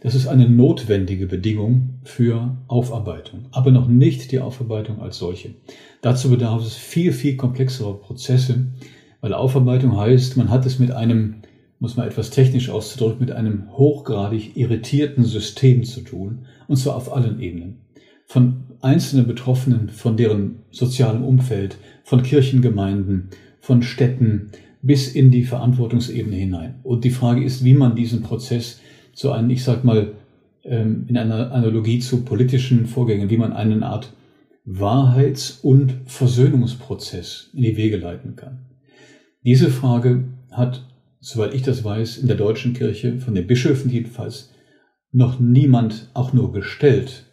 das 0.00 0.16
ist 0.16 0.26
eine 0.26 0.50
notwendige 0.50 1.28
Bedingung 1.28 2.00
für 2.02 2.56
Aufarbeitung, 2.66 3.44
aber 3.52 3.70
noch 3.70 3.86
nicht 3.86 4.32
die 4.32 4.40
Aufarbeitung 4.40 5.00
als 5.00 5.18
solche. 5.18 5.54
Dazu 6.02 6.28
bedarf 6.28 6.66
es 6.66 6.74
viel, 6.74 7.12
viel 7.12 7.36
komplexere 7.36 7.94
Prozesse, 8.00 8.66
weil 9.20 9.32
Aufarbeitung 9.32 9.96
heißt, 9.96 10.38
man 10.38 10.50
hat 10.50 10.66
es 10.66 10.80
mit 10.80 10.90
einem, 10.90 11.36
muss 11.78 11.96
man 11.96 12.08
etwas 12.08 12.30
technisch 12.30 12.68
auszudrücken, 12.68 13.20
mit 13.20 13.30
einem 13.30 13.70
hochgradig 13.76 14.56
irritierten 14.56 15.22
System 15.22 15.84
zu 15.84 16.00
tun, 16.00 16.46
und 16.66 16.78
zwar 16.78 16.96
auf 16.96 17.14
allen 17.14 17.38
Ebenen. 17.38 17.82
Von 18.26 18.69
einzelnen 18.82 19.26
Betroffenen, 19.26 19.88
von 19.88 20.16
deren 20.16 20.60
sozialem 20.70 21.24
Umfeld, 21.24 21.78
von 22.04 22.22
Kirchengemeinden, 22.22 23.28
von 23.60 23.82
Städten 23.82 24.50
bis 24.82 25.14
in 25.14 25.30
die 25.30 25.44
Verantwortungsebene 25.44 26.36
hinein. 26.36 26.80
Und 26.82 27.04
die 27.04 27.10
Frage 27.10 27.44
ist, 27.44 27.64
wie 27.64 27.74
man 27.74 27.94
diesen 27.94 28.22
Prozess 28.22 28.80
so 29.12 29.32
einen, 29.32 29.50
ich 29.50 29.62
sag 29.62 29.84
mal, 29.84 30.12
ähm, 30.64 31.04
in 31.08 31.16
einer 31.16 31.52
Analogie 31.52 31.98
zu 31.98 32.24
politischen 32.24 32.86
Vorgängen, 32.86 33.30
wie 33.30 33.36
man 33.36 33.52
eine 33.52 33.84
Art 33.84 34.12
Wahrheits- 34.64 35.58
und 35.62 35.94
Versöhnungsprozess 36.06 37.50
in 37.54 37.62
die 37.62 37.76
Wege 37.76 37.96
leiten 37.96 38.36
kann. 38.36 38.66
Diese 39.44 39.70
Frage 39.70 40.24
hat, 40.50 40.86
soweit 41.20 41.54
ich 41.54 41.62
das 41.62 41.82
weiß, 41.82 42.18
in 42.18 42.28
der 42.28 42.36
deutschen 42.36 42.74
Kirche, 42.74 43.18
von 43.18 43.34
den 43.34 43.46
Bischöfen 43.46 43.90
jedenfalls, 43.90 44.52
noch 45.12 45.40
niemand 45.40 46.10
auch 46.14 46.32
nur 46.32 46.52
gestellt, 46.52 47.26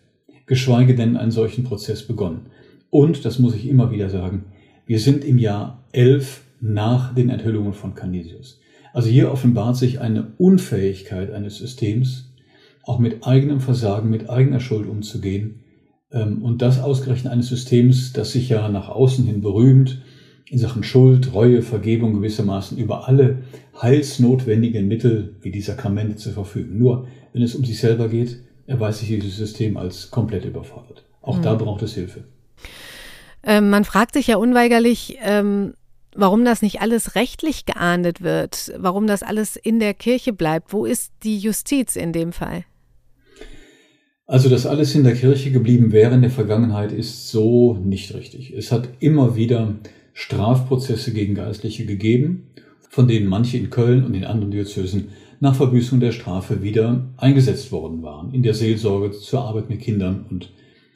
geschweige 0.47 0.95
denn 0.95 1.15
einen 1.17 1.31
solchen 1.31 1.63
Prozess 1.63 2.03
begonnen. 2.03 2.47
Und, 2.89 3.25
das 3.25 3.37
muss 3.37 3.53
ich 3.53 3.67
immer 3.67 3.91
wieder 3.91 4.09
sagen, 4.09 4.45
wir 4.85 4.99
sind 4.99 5.23
im 5.23 5.37
Jahr 5.37 5.83
elf 5.91 6.43
nach 6.59 7.13
den 7.13 7.29
Enthüllungen 7.29 7.73
von 7.73 7.93
Canisius. 7.93 8.59
Also 8.93 9.09
hier 9.09 9.31
offenbart 9.31 9.77
sich 9.77 9.99
eine 9.99 10.31
Unfähigkeit 10.37 11.31
eines 11.31 11.57
Systems, 11.57 12.31
auch 12.83 12.97
mit 12.97 13.27
eigenem 13.27 13.59
Versagen, 13.59 14.09
mit 14.09 14.29
eigener 14.29 14.59
Schuld 14.61 14.87
umzugehen. 14.87 15.59
Ähm, 16.11 16.41
und 16.41 16.61
das 16.61 16.79
ausgerechnet 16.79 17.31
eines 17.31 17.47
Systems, 17.49 18.13
das 18.13 18.31
sich 18.31 18.49
ja 18.49 18.69
nach 18.69 18.89
außen 18.89 19.25
hin 19.25 19.41
berühmt, 19.41 20.01
in 20.49 20.57
Sachen 20.57 20.83
Schuld, 20.83 21.33
Reue, 21.33 21.61
Vergebung 21.61 22.13
gewissermaßen 22.13 22.77
über 22.77 23.07
alle 23.09 23.39
heilsnotwendigen 23.81 24.87
Mittel 24.87 25.35
wie 25.41 25.51
die 25.51 25.61
Sakramente 25.61 26.15
zu 26.15 26.31
verfügen. 26.31 26.77
Nur 26.77 27.07
wenn 27.33 27.41
es 27.41 27.53
um 27.53 27.65
sich 27.65 27.79
selber 27.79 28.07
geht, 28.07 28.39
erweist 28.67 28.99
sich 28.99 29.09
dieses 29.09 29.37
System 29.37 29.77
als 29.77 30.11
komplett 30.11 30.45
überfordert. 30.45 31.03
Auch 31.21 31.37
mhm. 31.37 31.41
da 31.41 31.55
braucht 31.55 31.81
es 31.81 31.95
Hilfe. 31.95 32.25
Ähm, 33.43 33.69
man 33.69 33.85
fragt 33.85 34.13
sich 34.13 34.27
ja 34.27 34.37
unweigerlich, 34.37 35.17
ähm, 35.21 35.73
warum 36.15 36.45
das 36.45 36.61
nicht 36.61 36.81
alles 36.81 37.15
rechtlich 37.15 37.65
geahndet 37.65 38.21
wird, 38.21 38.73
warum 38.77 39.07
das 39.07 39.23
alles 39.23 39.55
in 39.55 39.79
der 39.79 39.93
Kirche 39.93 40.33
bleibt. 40.33 40.73
Wo 40.73 40.85
ist 40.85 41.13
die 41.23 41.37
Justiz 41.37 41.95
in 41.95 42.11
dem 42.11 42.33
Fall? 42.33 42.65
Also, 44.25 44.49
dass 44.49 44.65
alles 44.65 44.93
in 44.93 45.05
der 45.05 45.15
Kirche 45.15 45.51
geblieben 45.51 45.93
wäre 45.93 46.13
in 46.13 46.21
der 46.21 46.29
Vergangenheit, 46.29 46.91
ist 46.91 47.29
so 47.29 47.75
nicht 47.75 48.13
richtig. 48.13 48.51
Es 48.51 48.73
hat 48.73 48.89
immer 48.99 49.37
wieder 49.37 49.75
Strafprozesse 50.11 51.13
gegen 51.13 51.35
Geistliche 51.35 51.85
gegeben, 51.85 52.47
von 52.89 53.07
denen 53.07 53.27
manche 53.27 53.57
in 53.57 53.69
Köln 53.69 54.03
und 54.03 54.13
in 54.15 54.25
anderen 54.25 54.51
Diözesen 54.51 55.09
nach 55.39 55.55
Verbüßung 55.55 55.99
der 55.99 56.11
Strafe 56.11 56.61
wieder 56.63 57.07
eingesetzt 57.17 57.71
worden 57.71 58.01
waren, 58.01 58.33
in 58.33 58.43
der 58.43 58.53
Seelsorge 58.53 59.11
zur 59.11 59.41
Arbeit 59.41 59.69
mit 59.69 59.81
Kindern 59.81 60.25
und 60.29 60.51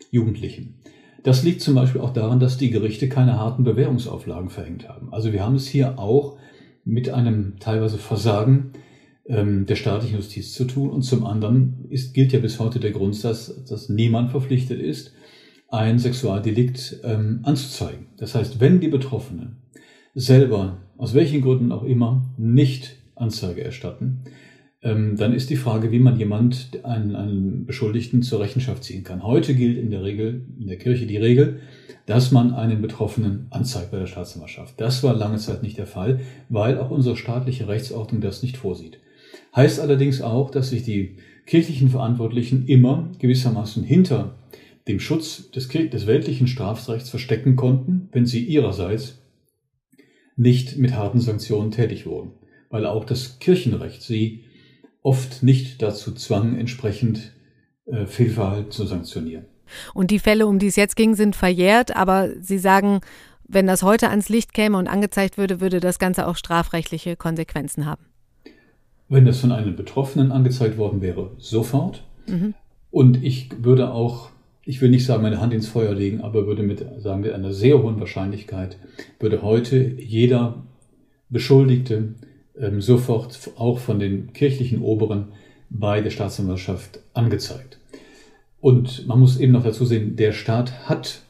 Jugendlichen. 0.10 0.75
Das 1.24 1.43
liegt 1.43 1.62
zum 1.62 1.75
Beispiel 1.75 2.01
auch 2.01 2.13
daran, 2.13 2.39
dass 2.39 2.57
die 2.57 2.71
Gerichte 2.71 3.07
keine 3.07 3.38
harten 3.38 3.63
Bewährungsauflagen 3.63 4.50
verhängt 4.50 4.89
haben. 4.89 5.13
Also 5.13 5.31
wir 5.31 5.45
haben 5.45 5.55
es 5.55 5.67
hier 5.67 6.00
auch 6.00 6.38
mit 6.83 7.10
einem 7.10 7.60
teilweise 7.60 8.00
Versagen 8.00 8.71
ähm, 9.25 9.67
der 9.67 9.75
staatlichen 9.75 10.15
Justiz 10.15 10.53
zu 10.53 10.65
tun. 10.65 10.89
Und 10.89 11.03
zum 11.03 11.25
anderen 11.25 11.86
ist, 11.89 12.13
gilt 12.13 12.33
ja 12.33 12.39
bis 12.39 12.60
heute 12.60 12.79
der 12.79 12.91
Grundsatz, 12.91 13.63
dass 13.69 13.89
niemand 13.89 14.31
verpflichtet 14.31 14.81
ist, 14.81 15.13
ein 15.69 16.00
Sexualdelikt 16.00 17.00
ähm, 17.03 17.41
anzuzeigen. 17.43 18.07
Das 18.17 18.33
heißt, 18.36 18.60
wenn 18.60 18.79
die 18.79 18.89
Betroffenen 18.89 19.57
selber, 20.15 20.79
aus 20.98 21.13
welchen 21.13 21.41
Gründen 21.41 21.71
auch 21.71 21.83
immer, 21.83 22.25
nicht 22.38 22.98
Anzeige 23.21 23.63
erstatten, 23.63 24.23
ähm, 24.83 25.15
dann 25.15 25.33
ist 25.33 25.49
die 25.49 25.55
Frage, 25.55 25.91
wie 25.91 25.99
man 25.99 26.17
jemand, 26.17 26.83
einen, 26.83 27.15
einen 27.15 27.65
Beschuldigten 27.65 28.23
zur 28.23 28.39
Rechenschaft 28.39 28.83
ziehen 28.83 29.03
kann. 29.03 29.23
Heute 29.23 29.53
gilt 29.53 29.77
in 29.77 29.91
der 29.91 30.03
Regel, 30.03 30.45
in 30.59 30.67
der 30.67 30.77
Kirche 30.77 31.05
die 31.05 31.17
Regel, 31.17 31.59
dass 32.07 32.31
man 32.31 32.53
einen 32.53 32.81
Betroffenen 32.81 33.47
anzeigt 33.51 33.91
bei 33.91 33.99
der 33.99 34.07
Staatsanwaltschaft. 34.07 34.81
Das 34.81 35.03
war 35.03 35.13
lange 35.13 35.37
Zeit 35.37 35.61
nicht 35.61 35.77
der 35.77 35.85
Fall, 35.85 36.21
weil 36.49 36.79
auch 36.79 36.89
unsere 36.89 37.15
staatliche 37.15 37.67
Rechtsordnung 37.67 38.21
das 38.21 38.41
nicht 38.41 38.57
vorsieht. 38.57 38.99
Heißt 39.55 39.79
allerdings 39.79 40.21
auch, 40.21 40.49
dass 40.49 40.69
sich 40.69 40.83
die 40.83 41.17
kirchlichen 41.45 41.89
Verantwortlichen 41.89 42.65
immer 42.67 43.11
gewissermaßen 43.19 43.83
hinter 43.83 44.37
dem 44.87 44.99
Schutz 44.99 45.51
des, 45.51 45.67
des 45.67 46.07
weltlichen 46.07 46.47
Strafrechts 46.47 47.09
verstecken 47.09 47.55
konnten, 47.55 48.09
wenn 48.11 48.25
sie 48.25 48.43
ihrerseits 48.43 49.19
nicht 50.35 50.77
mit 50.77 50.95
harten 50.95 51.19
Sanktionen 51.19 51.71
tätig 51.71 52.05
wurden, 52.05 52.31
weil 52.71 52.85
auch 52.85 53.05
das 53.05 53.39
Kirchenrecht 53.39 54.01
sie 54.01 54.45
oft 55.03 55.43
nicht 55.43 55.81
dazu 55.81 56.13
zwang, 56.13 56.57
entsprechend 56.57 57.31
äh, 57.85 58.05
Fehlverhalten 58.05 58.71
zu 58.71 58.85
sanktionieren. 58.85 59.45
Und 59.93 60.11
die 60.11 60.19
Fälle, 60.19 60.47
um 60.47 60.59
die 60.59 60.67
es 60.67 60.75
jetzt 60.75 60.95
ging, 60.95 61.15
sind 61.15 61.35
verjährt, 61.35 61.95
aber 61.95 62.29
Sie 62.41 62.57
sagen, 62.57 62.99
wenn 63.47 63.67
das 63.67 63.83
heute 63.83 64.09
ans 64.09 64.29
Licht 64.29 64.53
käme 64.53 64.77
und 64.77 64.87
angezeigt 64.87 65.37
würde, 65.37 65.61
würde 65.61 65.79
das 65.79 65.99
Ganze 65.99 66.27
auch 66.27 66.35
strafrechtliche 66.35 67.15
Konsequenzen 67.15 67.85
haben. 67.85 68.05
Wenn 69.09 69.25
das 69.25 69.39
von 69.39 69.51
einem 69.51 69.75
Betroffenen 69.75 70.31
angezeigt 70.31 70.77
worden 70.77 71.01
wäre, 71.01 71.31
sofort. 71.37 72.03
Mhm. 72.27 72.53
Und 72.91 73.23
ich 73.23 73.49
würde 73.63 73.91
auch, 73.91 74.29
ich 74.63 74.81
will 74.81 74.89
nicht 74.89 75.05
sagen, 75.05 75.23
meine 75.23 75.41
Hand 75.41 75.53
ins 75.53 75.67
Feuer 75.67 75.93
legen, 75.93 76.21
aber 76.21 76.47
würde 76.47 76.63
mit, 76.63 76.85
sagen 76.99 77.23
wir, 77.23 77.35
einer 77.35 77.53
sehr 77.53 77.81
hohen 77.81 77.99
Wahrscheinlichkeit, 77.99 78.77
würde 79.19 79.41
heute 79.41 79.77
jeder 79.77 80.63
Beschuldigte 81.29 82.15
ähm, 82.61 82.81
sofort 82.81 83.37
auch 83.57 83.79
von 83.79 83.99
den 83.99 84.33
kirchlichen 84.33 84.81
Oberen 84.81 85.29
bei 85.69 86.01
der 86.01 86.11
Staatsanwaltschaft 86.11 86.99
angezeigt. 87.13 87.79
Und 88.59 89.07
man 89.07 89.19
muss 89.19 89.39
eben 89.39 89.51
noch 89.51 89.63
dazu 89.63 89.85
sehen, 89.85 90.15
der 90.15 90.31
Staat 90.31 90.87
hat 90.87 91.21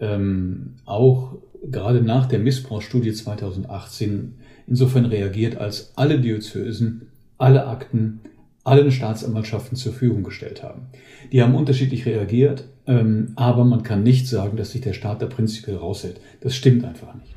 ähm, 0.00 0.76
auch 0.86 1.34
gerade 1.70 2.00
nach 2.00 2.26
der 2.26 2.38
Missbrauchsstudie 2.38 3.12
2018 3.12 4.34
insofern 4.66 5.04
reagiert, 5.04 5.58
als 5.58 5.92
alle 5.96 6.20
Diözesen 6.20 7.08
alle 7.38 7.66
Akten 7.66 8.20
allen 8.64 8.90
Staatsanwaltschaften 8.90 9.76
zur 9.76 9.92
Verfügung 9.92 10.24
gestellt 10.24 10.62
haben. 10.62 10.86
Die 11.30 11.42
haben 11.42 11.54
unterschiedlich 11.54 12.04
reagiert, 12.06 12.64
ähm, 12.86 13.32
aber 13.36 13.64
man 13.64 13.82
kann 13.82 14.02
nicht 14.02 14.26
sagen, 14.26 14.56
dass 14.56 14.72
sich 14.72 14.80
der 14.80 14.92
Staat 14.92 15.22
da 15.22 15.26
prinzipiell 15.26 15.76
raushält. 15.76 16.20
Das 16.40 16.56
stimmt 16.56 16.84
einfach 16.84 17.14
nicht. 17.14 17.34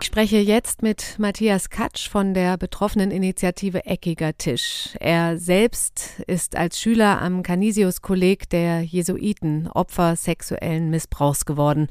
Ich 0.00 0.06
spreche 0.06 0.38
jetzt 0.38 0.80
mit 0.80 1.16
Matthias 1.18 1.68
Katsch 1.68 2.08
von 2.08 2.32
der 2.32 2.56
betroffenen 2.56 3.10
Initiative 3.10 3.84
Eckiger 3.84 4.34
Tisch. 4.34 4.96
Er 4.98 5.36
selbst 5.36 6.20
ist 6.26 6.56
als 6.56 6.80
Schüler 6.80 7.20
am 7.20 7.42
Canisius-Kolleg 7.42 8.48
der 8.48 8.80
Jesuiten 8.80 9.68
Opfer 9.68 10.16
sexuellen 10.16 10.88
Missbrauchs 10.88 11.44
geworden. 11.44 11.88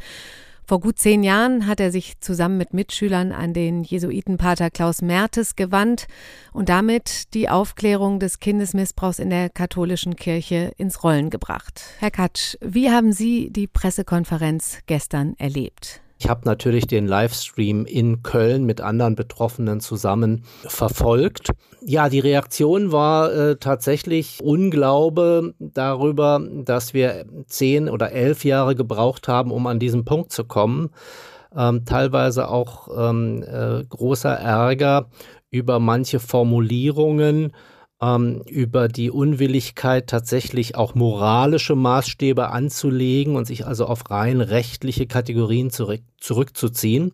Vor 0.65 0.79
gut 0.79 0.97
zehn 0.97 1.21
Jahren 1.21 1.67
hat 1.67 1.79
er 1.79 1.91
sich 1.91 2.19
zusammen 2.19 2.57
mit 2.57 2.73
Mitschülern 2.73 3.31
an 3.31 3.53
den 3.53 3.83
Jesuitenpater 3.83 4.71
Klaus 4.71 5.03
Mertes 5.03 5.55
gewandt 5.55 6.07
und 6.51 6.67
damit 6.67 7.35
die 7.35 7.47
Aufklärung 7.47 8.19
des 8.19 8.39
Kindesmissbrauchs 8.39 9.19
in 9.19 9.29
der 9.29 9.51
katholischen 9.51 10.15
Kirche 10.15 10.73
ins 10.77 11.03
Rollen 11.03 11.29
gebracht. 11.29 11.83
Herr 11.99 12.11
Katsch, 12.11 12.55
wie 12.59 12.89
haben 12.89 13.13
Sie 13.13 13.51
die 13.51 13.67
Pressekonferenz 13.67 14.79
gestern 14.87 15.35
erlebt? 15.37 16.01
Ich 16.21 16.27
habe 16.27 16.41
natürlich 16.43 16.85
den 16.85 17.07
Livestream 17.07 17.85
in 17.85 18.23
Köln 18.23 18.65
mit 18.65 18.81
anderen 18.81 19.15
Betroffenen 19.15 19.79
zusammen 19.79 20.43
verfolgt. 20.67 21.51
Ja, 21.81 22.09
die 22.09 22.19
Reaktion 22.19 22.91
war 22.91 23.31
äh, 23.33 23.55
tatsächlich 23.55 24.39
Unglaube 24.43 25.53
darüber, 25.59 26.41
dass 26.65 26.93
wir 26.93 27.25
zehn 27.47 27.87
oder 27.87 28.11
elf 28.11 28.43
Jahre 28.43 28.75
gebraucht 28.75 29.29
haben, 29.29 29.51
um 29.51 29.65
an 29.65 29.79
diesen 29.79 30.03
Punkt 30.03 30.33
zu 30.33 30.43
kommen. 30.43 30.89
Ähm, 31.55 31.85
teilweise 31.85 32.49
auch 32.49 32.89
ähm, 32.95 33.41
äh, 33.43 33.85
großer 33.85 34.33
Ärger 34.33 35.07
über 35.51 35.79
manche 35.79 36.19
Formulierungen 36.19 37.53
ähm, 38.01 38.43
über 38.47 38.87
die 38.87 39.11
Unwilligkeit, 39.11 40.07
tatsächlich 40.07 40.75
auch 40.75 40.95
moralische 40.95 41.75
Maßstäbe 41.75 42.49
anzulegen 42.49 43.35
und 43.35 43.45
sich 43.45 43.65
also 43.65 43.85
auf 43.85 44.09
rein 44.09 44.41
rechtliche 44.41 45.07
Kategorien 45.07 45.69
zurück, 45.69 46.01
zurückzuziehen. 46.19 47.13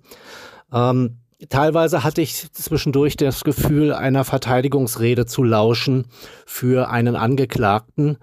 Ähm, 0.72 1.18
teilweise 1.50 2.04
hatte 2.04 2.22
ich 2.22 2.52
zwischendurch 2.52 3.18
das 3.18 3.44
Gefühl, 3.44 3.94
einer 3.94 4.24
Verteidigungsrede 4.24 5.26
zu 5.26 5.44
lauschen 5.44 6.06
für 6.46 6.90
einen 6.90 7.16
Angeklagten. 7.16 8.18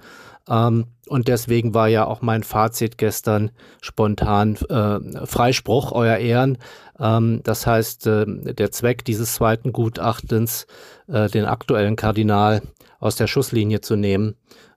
Ähm, 0.48 0.86
und 1.08 1.28
deswegen 1.28 1.74
war 1.74 1.88
ja 1.88 2.06
auch 2.06 2.22
mein 2.22 2.42
Fazit 2.42 2.98
gestern 2.98 3.50
spontan 3.80 4.56
äh, 4.68 5.26
Freispruch, 5.26 5.92
Euer 5.92 6.16
Ehren. 6.16 6.58
Ähm, 6.98 7.40
das 7.44 7.66
heißt, 7.66 8.06
äh, 8.06 8.24
der 8.26 8.70
Zweck 8.70 9.04
dieses 9.04 9.34
zweiten 9.34 9.72
Gutachtens, 9.72 10.66
äh, 11.08 11.28
den 11.28 11.44
aktuellen 11.44 11.96
Kardinal 11.96 12.62
aus 12.98 13.16
der 13.16 13.26
Schusslinie 13.26 13.80
zu 13.80 13.96
nehmen, 13.96 14.36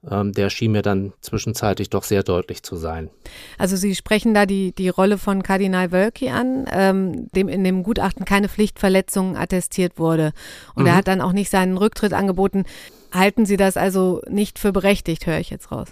ähm, 0.10 0.32
der 0.34 0.50
schien 0.50 0.72
mir 0.72 0.82
dann 0.82 1.14
zwischenzeitlich 1.22 1.90
doch 1.90 2.04
sehr 2.04 2.24
deutlich 2.24 2.64
zu 2.64 2.76
sein. 2.76 3.10
Also 3.58 3.76
Sie 3.76 3.96
sprechen 3.96 4.34
da 4.34 4.46
die, 4.46 4.74
die 4.74 4.90
Rolle 4.90 5.18
von 5.18 5.44
Kardinal 5.44 5.92
Wölki 5.92 6.30
an, 6.30 6.66
ähm, 6.72 7.28
dem 7.36 7.48
in 7.48 7.64
dem 7.64 7.84
Gutachten 7.84 8.26
keine 8.26 8.50
Pflichtverletzung 8.50 9.38
attestiert 9.38 9.98
wurde. 9.98 10.32
Und 10.76 10.84
mhm. 10.84 10.88
er 10.90 10.96
hat 10.96 11.08
dann 11.08 11.22
auch 11.22 11.34
nicht 11.34 11.50
seinen 11.50 11.78
Rücktritt 11.78 12.14
angeboten. 12.14 12.66
Halten 13.16 13.46
Sie 13.46 13.58
das 13.58 13.78
also 13.78 14.22
nicht 14.28 14.60
für 14.60 14.74
berechtigt, 14.74 15.26
höre 15.26 15.40
ich 15.40 15.50
jetzt 15.50 15.72
raus? 15.72 15.88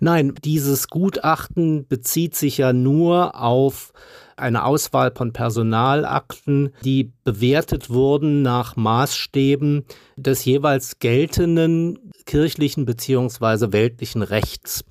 Nein, 0.00 0.34
dieses 0.44 0.88
Gutachten 0.88 1.86
bezieht 1.86 2.34
sich 2.34 2.58
ja 2.58 2.72
nur 2.72 3.40
auf 3.40 3.92
eine 4.36 4.64
Auswahl 4.64 5.12
von 5.14 5.32
Personalakten, 5.32 6.74
die 6.84 7.12
bewertet 7.24 7.90
wurden 7.90 8.42
nach 8.42 8.76
Maßstäben 8.76 9.84
des 10.16 10.44
jeweils 10.44 10.98
geltenden 10.98 12.12
kirchlichen 12.26 12.84
beziehungsweise 12.84 13.72
weltlichen 13.72 14.22
Rechts. 14.22 14.84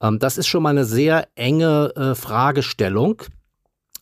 Ähm, 0.00 0.18
das 0.18 0.38
ist 0.38 0.46
schon 0.48 0.62
mal 0.62 0.70
eine 0.70 0.84
sehr 0.84 1.28
enge 1.34 1.92
äh, 1.96 2.14
Fragestellung, 2.14 3.22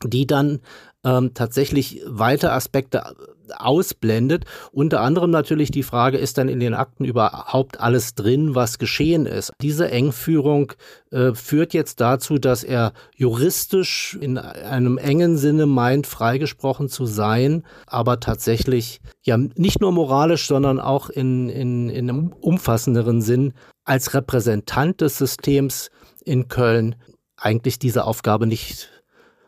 die 0.03 0.27
dann 0.27 0.61
ähm, 1.05 1.33
tatsächlich 1.35 2.03
weitere 2.07 2.51
Aspekte 2.51 3.15
ausblendet. 3.57 4.45
Unter 4.73 5.01
anderem 5.01 5.31
natürlich 5.31 5.71
die 5.71 5.83
Frage, 5.83 6.19
ist 6.19 6.39
dann 6.39 6.49
in 6.49 6.61
den 6.61 6.75
Akten 6.75 7.05
überhaupt 7.05 7.81
alles 7.81 8.15
drin, 8.15 8.55
was 8.55 8.79
geschehen 8.79 9.27
ist? 9.27 9.53
Diese 9.61 9.91
Engführung 9.91 10.73
äh, 11.11 11.35
führt 11.35 11.75
jetzt 11.75 12.01
dazu, 12.01 12.39
dass 12.39 12.65
er 12.65 12.93
juristisch 13.17 14.17
in 14.21 14.39
einem 14.39 14.99
engen 14.99 15.37
Sinne 15.37 15.67
meint, 15.67 16.07
freigesprochen 16.07 16.89
zu 16.89 17.07
sein, 17.07 17.65
aber 17.87 18.21
tatsächlich 18.21 19.01
ja 19.23 19.37
nicht 19.37 19.81
nur 19.81 19.93
moralisch, 19.93 20.47
sondern 20.47 20.81
auch 20.81 21.11
in, 21.11 21.49
in, 21.49 21.89
in 21.89 22.11
einem 22.11 22.33
umfassenderen 22.41 23.23
Sinn 23.23 23.53
als 23.85 24.15
Repräsentant 24.15 25.01
des 25.01 25.19
Systems 25.19 25.91
in 26.25 26.49
Köln 26.49 26.97
eigentlich 27.37 27.79
diese 27.79 28.05
Aufgabe 28.05 28.47
nicht 28.47 28.89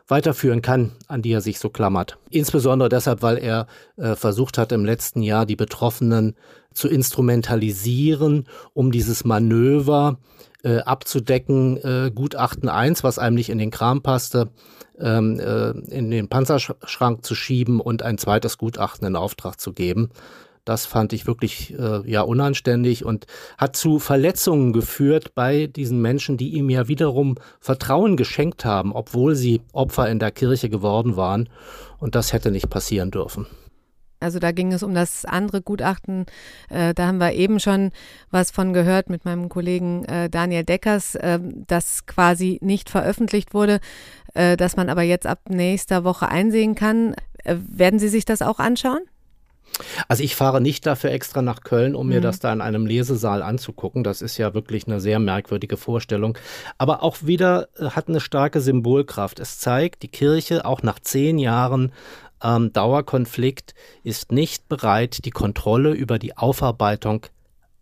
weiterführen 0.07 0.61
kann, 0.61 0.93
an 1.07 1.21
die 1.21 1.31
er 1.31 1.41
sich 1.41 1.59
so 1.59 1.69
klammert. 1.69 2.17
Insbesondere 2.29 2.89
deshalb, 2.89 3.21
weil 3.21 3.37
er 3.37 3.67
äh, 3.97 4.15
versucht 4.15 4.57
hat, 4.57 4.71
im 4.71 4.85
letzten 4.85 5.21
Jahr 5.21 5.45
die 5.45 5.55
Betroffenen 5.55 6.35
zu 6.73 6.87
instrumentalisieren, 6.87 8.47
um 8.73 8.91
dieses 8.91 9.25
Manöver 9.25 10.17
äh, 10.63 10.79
abzudecken, 10.79 11.77
äh, 11.77 12.11
Gutachten 12.13 12.69
1, 12.69 13.03
was 13.03 13.19
einem 13.19 13.35
nicht 13.35 13.49
in 13.49 13.57
den 13.57 13.71
Kram 13.71 14.01
passte, 14.01 14.49
ähm, 14.99 15.39
äh, 15.39 15.71
in 15.71 16.09
den 16.11 16.29
Panzerschrank 16.29 17.25
zu 17.25 17.35
schieben 17.35 17.79
und 17.81 18.03
ein 18.03 18.17
zweites 18.17 18.57
Gutachten 18.57 19.07
in 19.07 19.15
Auftrag 19.15 19.59
zu 19.59 19.73
geben. 19.73 20.09
Das 20.67 20.85
fand 20.85 21.13
ich 21.13 21.27
wirklich 21.27 21.73
äh, 21.79 22.01
ja 22.09 22.21
unanständig 22.21 23.05
und 23.05 23.25
hat 23.57 23.77
zu 23.77 23.99
Verletzungen 23.99 24.73
geführt 24.73 25.33
bei 25.33 25.67
diesen 25.67 26.01
Menschen, 26.01 26.35
die 26.35 26.55
ihm 26.55 26.69
ja 26.69 26.89
wiederum 26.89 27.35
Vertrauen 27.61 28.17
geschenkt 28.17 28.65
haben, 28.65 28.91
obwohl 28.91 29.35
sie 29.35 29.61
Opfer 29.71 30.09
in 30.09 30.19
der 30.19 30.31
Kirche 30.31 30.69
geworden 30.69 31.15
waren. 31.15 31.47
Und 31.99 32.15
das 32.15 32.33
hätte 32.33 32.51
nicht 32.51 32.69
passieren 32.69 33.11
dürfen. 33.11 33.47
Also 34.19 34.39
da 34.39 34.51
ging 34.51 34.73
es 34.73 34.83
um 34.83 34.93
das 34.93 35.23
andere 35.23 35.61
Gutachten. 35.61 36.25
Äh, 36.69 36.93
da 36.93 37.07
haben 37.07 37.19
wir 37.19 37.31
eben 37.31 37.61
schon 37.61 37.91
was 38.29 38.51
von 38.51 38.73
gehört 38.73 39.09
mit 39.09 39.23
meinem 39.23 39.47
Kollegen 39.47 40.03
äh, 40.03 40.29
Daniel 40.29 40.65
Deckers, 40.65 41.15
äh, 41.15 41.39
das 41.67 42.05
quasi 42.07 42.59
nicht 42.61 42.89
veröffentlicht 42.89 43.53
wurde, 43.53 43.79
äh, 44.33 44.57
dass 44.57 44.75
man 44.75 44.89
aber 44.89 45.03
jetzt 45.03 45.27
ab 45.27 45.39
nächster 45.47 46.03
Woche 46.03 46.27
einsehen 46.27 46.75
kann. 46.75 47.15
Äh, 47.45 47.55
werden 47.69 47.99
Sie 47.99 48.09
sich 48.09 48.25
das 48.25 48.41
auch 48.41 48.59
anschauen? 48.59 48.99
Also 50.07 50.23
ich 50.23 50.35
fahre 50.35 50.61
nicht 50.61 50.85
dafür 50.85 51.11
extra 51.11 51.41
nach 51.41 51.61
Köln, 51.61 51.95
um 51.95 52.07
mir 52.07 52.19
mhm. 52.19 52.23
das 52.23 52.39
da 52.39 52.51
in 52.51 52.61
einem 52.61 52.85
Lesesaal 52.85 53.41
anzugucken. 53.41 54.03
Das 54.03 54.21
ist 54.21 54.37
ja 54.37 54.53
wirklich 54.53 54.87
eine 54.87 54.99
sehr 54.99 55.19
merkwürdige 55.19 55.77
Vorstellung. 55.77 56.37
Aber 56.77 57.03
auch 57.03 57.17
wieder 57.21 57.69
äh, 57.77 57.89
hat 57.89 58.07
eine 58.07 58.19
starke 58.19 58.61
Symbolkraft. 58.61 59.39
Es 59.39 59.59
zeigt, 59.59 60.03
die 60.03 60.07
Kirche 60.07 60.65
auch 60.65 60.81
nach 60.83 60.99
zehn 60.99 61.37
Jahren 61.37 61.91
ähm, 62.43 62.71
Dauerkonflikt 62.73 63.73
ist 64.03 64.31
nicht 64.31 64.67
bereit, 64.67 65.25
die 65.25 65.31
Kontrolle 65.31 65.91
über 65.93 66.19
die 66.19 66.37
Aufarbeitung 66.37 67.25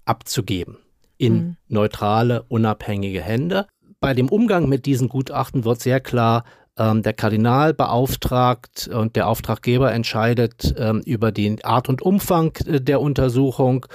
abzugeben 0.06 0.78
in 1.17 1.34
mhm. 1.34 1.58
neutrale, 1.67 2.43
unabhängige 2.43 3.21
Hände. 3.21 3.67
Bei 4.00 4.13
dem 4.13 4.30
Umgang 4.30 4.69
mit 4.69 4.86
diesen 4.86 5.10
Gutachten 5.10 5.65
wird 5.65 5.82
sehr 5.82 6.00
klar, 6.00 6.43
ähm, 6.78 7.04
der 7.04 7.14
Kardinal 7.14 7.74
beauftragt 7.74 8.90
und 8.92 9.16
der 9.16 9.28
Auftraggeber 9.28 9.92
entscheidet 9.94 10.76
ähm, 10.78 11.02
über 11.06 11.32
die 11.32 11.64
Art 11.64 11.90
und 11.90 12.02
Umfang 12.02 12.56
äh, 12.66 12.82
der 12.82 13.02
Untersuchung 13.02 13.86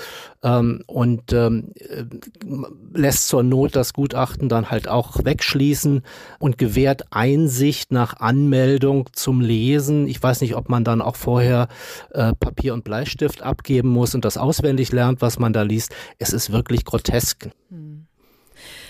ähm, 0.43 0.83
und 0.87 1.33
ähm, 1.33 1.73
äh, 1.77 2.05
lässt 2.95 3.29
zur 3.29 3.43
Not 3.43 3.77
das 3.77 3.93
Gutachten 3.93 4.49
dann 4.49 4.71
halt 4.71 4.89
auch 4.89 5.25
wegschließen 5.25 6.03
und 6.39 6.59
gewährt 6.59 7.05
Einsicht 7.11 7.93
nach 7.93 8.19
Anmeldung 8.21 9.09
zum 9.13 9.41
Lesen. 9.41 10.07
Ich 10.07 10.23
weiß 10.23 10.41
nicht, 10.41 10.57
ob 10.57 10.69
man 10.69 10.85
dann 10.85 11.03
auch 11.03 11.17
vorher 11.17 11.69
äh, 12.11 12.33
Papier 12.35 12.75
und 12.75 12.85
Bleistift 12.85 13.43
abgeben 13.43 13.91
muss 13.91 14.15
und 14.15 14.25
das 14.25 14.39
auswendig 14.39 14.93
lernt, 14.93 15.21
was 15.21 15.39
man 15.39 15.53
da 15.53 15.63
liest. 15.63 15.95
Es 16.19 16.33
ist 16.33 16.53
wirklich 16.53 16.85
grotesk. 16.85 17.51
Hm. 17.69 18.07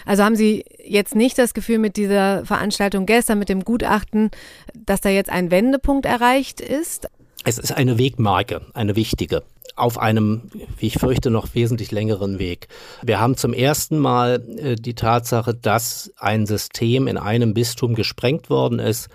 Also 0.06 0.24
haben 0.24 0.36
Sie 0.36 0.64
jetzt 0.84 1.14
nicht 1.14 1.38
das 1.38 1.54
Gefühl 1.54 1.78
mit 1.78 1.96
dieser 1.96 2.44
Veranstaltung 2.44 3.06
gestern, 3.06 3.38
mit 3.38 3.48
dem 3.48 3.64
Gutachten, 3.64 4.30
dass 4.74 5.00
da 5.00 5.08
jetzt 5.08 5.30
ein 5.30 5.50
Wendepunkt 5.50 6.06
erreicht 6.06 6.60
ist? 6.60 7.08
Es 7.44 7.58
ist 7.58 7.72
eine 7.72 7.98
Wegmarke, 7.98 8.62
eine 8.74 8.96
wichtige 8.96 9.42
auf 9.76 9.98
einem, 9.98 10.42
wie 10.78 10.88
ich 10.88 10.98
fürchte, 10.98 11.30
noch 11.30 11.54
wesentlich 11.54 11.90
längeren 11.90 12.38
Weg. 12.38 12.68
Wir 13.02 13.18
haben 13.20 13.36
zum 13.36 13.52
ersten 13.52 13.98
Mal 13.98 14.42
äh, 14.58 14.76
die 14.76 14.94
Tatsache, 14.94 15.54
dass 15.54 16.12
ein 16.18 16.46
System 16.46 17.06
in 17.06 17.16
einem 17.16 17.54
Bistum 17.54 17.94
gesprengt 17.94 18.50
worden 18.50 18.78
ist, 18.78 19.08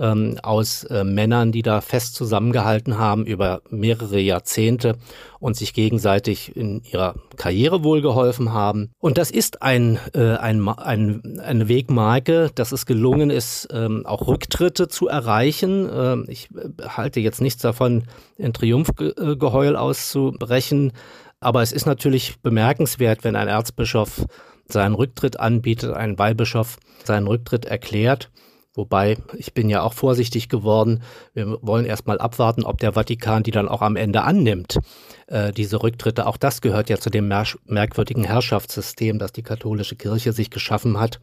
ähm, 0.00 0.38
aus 0.42 0.84
äh, 0.84 1.04
Männern, 1.04 1.52
die 1.52 1.62
da 1.62 1.80
fest 1.80 2.14
zusammengehalten 2.14 2.98
haben 2.98 3.26
über 3.26 3.62
mehrere 3.70 4.18
Jahrzehnte 4.18 4.96
und 5.40 5.56
sich 5.56 5.74
gegenseitig 5.74 6.56
in 6.56 6.82
ihrer 6.84 7.14
Karriere 7.36 7.84
wohlgeholfen 7.84 8.52
haben. 8.52 8.90
Und 8.98 9.18
das 9.18 9.30
ist 9.30 9.62
ein, 9.62 9.98
äh, 10.14 10.36
ein, 10.36 10.66
ein, 10.68 11.40
eine 11.40 11.68
Wegmarke, 11.68 12.50
dass 12.54 12.72
es 12.72 12.86
gelungen 12.86 13.30
ist, 13.30 13.68
ähm, 13.72 14.04
auch 14.06 14.26
Rücktritte 14.26 14.88
zu 14.88 15.08
erreichen. 15.08 15.88
Ähm, 15.92 16.24
ich 16.28 16.48
äh, 16.54 16.88
halte 16.88 17.20
jetzt 17.20 17.40
nichts 17.40 17.62
davon, 17.62 18.04
in 18.36 18.52
Triumphgeheul 18.52 19.76
auszubrechen. 19.76 20.92
Aber 21.40 21.62
es 21.62 21.72
ist 21.72 21.86
natürlich 21.86 22.40
bemerkenswert, 22.40 23.22
wenn 23.22 23.36
ein 23.36 23.48
Erzbischof 23.48 24.24
seinen 24.66 24.94
Rücktritt 24.94 25.40
anbietet, 25.40 25.94
ein 25.94 26.18
Weihbischof 26.18 26.78
seinen 27.04 27.26
Rücktritt 27.26 27.64
erklärt 27.64 28.30
Wobei, 28.78 29.16
ich 29.36 29.54
bin 29.54 29.68
ja 29.68 29.82
auch 29.82 29.92
vorsichtig 29.92 30.48
geworden. 30.48 31.02
Wir 31.34 31.58
wollen 31.62 31.84
erstmal 31.84 32.20
abwarten, 32.20 32.62
ob 32.62 32.78
der 32.78 32.92
Vatikan 32.92 33.42
die 33.42 33.50
dann 33.50 33.66
auch 33.66 33.82
am 33.82 33.96
Ende 33.96 34.22
annimmt, 34.22 34.78
äh, 35.26 35.52
diese 35.52 35.82
Rücktritte. 35.82 36.28
Auch 36.28 36.36
das 36.36 36.60
gehört 36.60 36.88
ja 36.88 36.96
zu 36.96 37.10
dem 37.10 37.26
merkwürdigen 37.26 38.22
Herrschaftssystem, 38.22 39.18
das 39.18 39.32
die 39.32 39.42
katholische 39.42 39.96
Kirche 39.96 40.32
sich 40.32 40.50
geschaffen 40.50 41.00
hat 41.00 41.18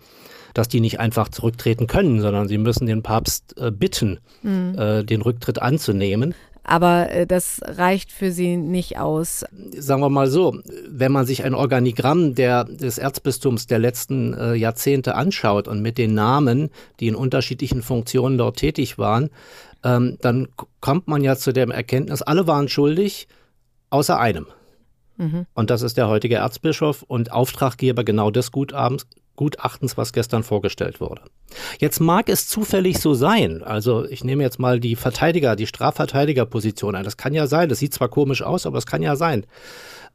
dass 0.54 0.70
die 0.70 0.80
nicht 0.80 1.02
einfach 1.02 1.28
zurücktreten 1.28 1.86
können, 1.86 2.22
sondern 2.22 2.48
sie 2.48 2.58
müssen 2.58 2.86
den 2.86 3.04
Papst 3.04 3.58
äh, 3.58 3.72
bitten, 3.72 4.22
mhm. 4.42 4.74
äh, 4.78 5.04
den 5.04 5.22
Rücktritt 5.22 5.62
anzunehmen. 5.62 6.34
Aber 6.68 7.12
äh, 7.12 7.28
das 7.28 7.62
reicht 7.64 8.12
für 8.12 8.32
Sie 8.32 8.58
nicht 8.58 8.98
aus. 8.98 9.46
Sagen 9.78 10.02
wir 10.02 10.10
mal 10.10 10.28
so, 10.28 10.60
wenn 10.90 11.12
man 11.12 11.26
sich 11.26 11.44
ein 11.44 11.54
Organigramm 11.54 12.34
der, 12.34 12.64
des 12.64 12.98
Erzbistums 12.98 13.68
der 13.68 13.78
letzten 13.78 14.34
äh, 14.34 14.56
Jahrzehnte 14.56 15.14
anschaut 15.16 15.68
und 15.68 15.82
mit 15.82 16.00
den 16.00 16.16
Namen, 16.16 16.70
die 17.00 17.08
in 17.08 17.16
unterschiedlichen 17.16 17.84
Funktionen 17.84 18.40
dort 18.40 18.58
tätig 18.58 18.98
waren, 18.98 19.30
ähm, 19.84 20.18
dann 20.22 20.48
kommt 20.82 21.08
man 21.08 21.24
ja 21.24 21.36
zu 21.36 21.54
der 21.54 21.70
Erkenntnis, 21.70 22.24
alle 22.24 22.48
waren 22.48 22.68
schuldig, 22.68 23.28
außer 23.92 24.20
einem. 24.20 24.48
Mhm. 25.18 25.46
Und 25.54 25.70
das 25.70 25.84
ist 25.84 25.98
der 25.98 26.08
heutige 26.08 26.36
Erzbischof 26.36 27.04
und 27.04 27.32
Auftraggeber 27.32 28.04
genau 28.04 28.32
des 28.32 28.52
Guthabens, 28.52 29.06
Gutachtens, 29.36 29.98
was 29.98 30.14
gestern 30.14 30.44
vorgestellt 30.44 31.02
wurde. 31.02 31.22
Jetzt 31.80 32.00
mag 32.00 32.30
es 32.30 32.48
zufällig 32.48 33.00
so 33.00 33.14
sein, 33.14 33.64
also 33.64 34.06
ich 34.06 34.24
nehme 34.24 34.44
jetzt 34.44 34.60
mal 34.60 34.80
die 34.80 34.96
Verteidiger, 34.96 35.56
die 35.56 35.68
Strafverteidigerposition 35.68 36.96
ein. 36.96 37.04
Das 37.04 37.18
kann 37.18 37.34
ja 37.34 37.48
sein, 37.48 37.70
das 37.70 37.80
sieht 37.80 37.94
zwar 37.94 38.10
komisch 38.10 38.42
aus, 38.42 38.66
aber 38.66 38.78
es 38.78 38.86
kann 38.86 39.02
ja 39.02 39.16
sein. 39.16 39.46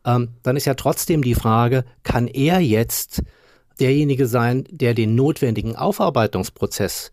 Ähm, 0.05 0.31
dann 0.43 0.57
ist 0.57 0.65
ja 0.65 0.75
trotzdem 0.75 1.23
die 1.23 1.35
Frage, 1.35 1.85
kann 2.03 2.27
er 2.27 2.61
jetzt 2.61 3.23
derjenige 3.79 4.27
sein, 4.27 4.65
der 4.71 4.95
den 4.95 5.15
notwendigen 5.15 5.77
Aufarbeitungsprozess, 5.77 7.11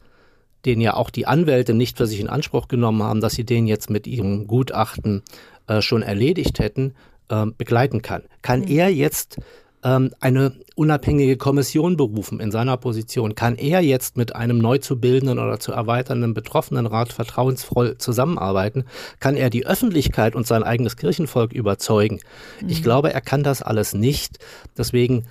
den 0.65 0.81
ja 0.81 0.95
auch 0.95 1.09
die 1.09 1.25
Anwälte 1.25 1.73
nicht 1.73 1.97
für 1.97 2.07
sich 2.07 2.19
in 2.19 2.29
Anspruch 2.29 2.67
genommen 2.67 3.03
haben, 3.03 3.21
dass 3.21 3.33
sie 3.33 3.45
den 3.45 3.67
jetzt 3.67 3.89
mit 3.89 4.07
ihrem 4.07 4.47
Gutachten 4.47 5.23
äh, 5.67 5.81
schon 5.81 6.01
erledigt 6.01 6.59
hätten, 6.59 6.93
äh, 7.29 7.45
begleiten 7.57 8.01
kann? 8.01 8.23
Kann 8.41 8.61
mhm. 8.61 8.67
er 8.67 8.89
jetzt 8.93 9.37
ähm, 9.83 10.11
eine 10.19 10.53
unabhängige 10.75 11.37
Kommission 11.37 11.97
berufen 11.97 12.39
in 12.39 12.51
seiner 12.51 12.77
Position. 12.77 13.35
Kann 13.35 13.55
er 13.55 13.81
jetzt 13.81 14.17
mit 14.17 14.35
einem 14.35 14.57
neu 14.59 14.77
zu 14.77 14.99
bildenden 14.99 15.39
oder 15.39 15.59
zu 15.59 15.71
erweiternden 15.71 16.33
Betroffenenrat 16.33 17.13
vertrauensvoll 17.13 17.97
zusammenarbeiten? 17.97 18.85
Kann 19.19 19.35
er 19.35 19.49
die 19.49 19.65
Öffentlichkeit 19.65 20.35
und 20.35 20.47
sein 20.47 20.63
eigenes 20.63 20.97
Kirchenvolk 20.97 21.53
überzeugen? 21.53 22.19
Mhm. 22.61 22.69
Ich 22.69 22.83
glaube, 22.83 23.13
er 23.13 23.21
kann 23.21 23.43
das 23.43 23.61
alles 23.61 23.93
nicht. 23.93 24.39
Deswegen 24.77 25.25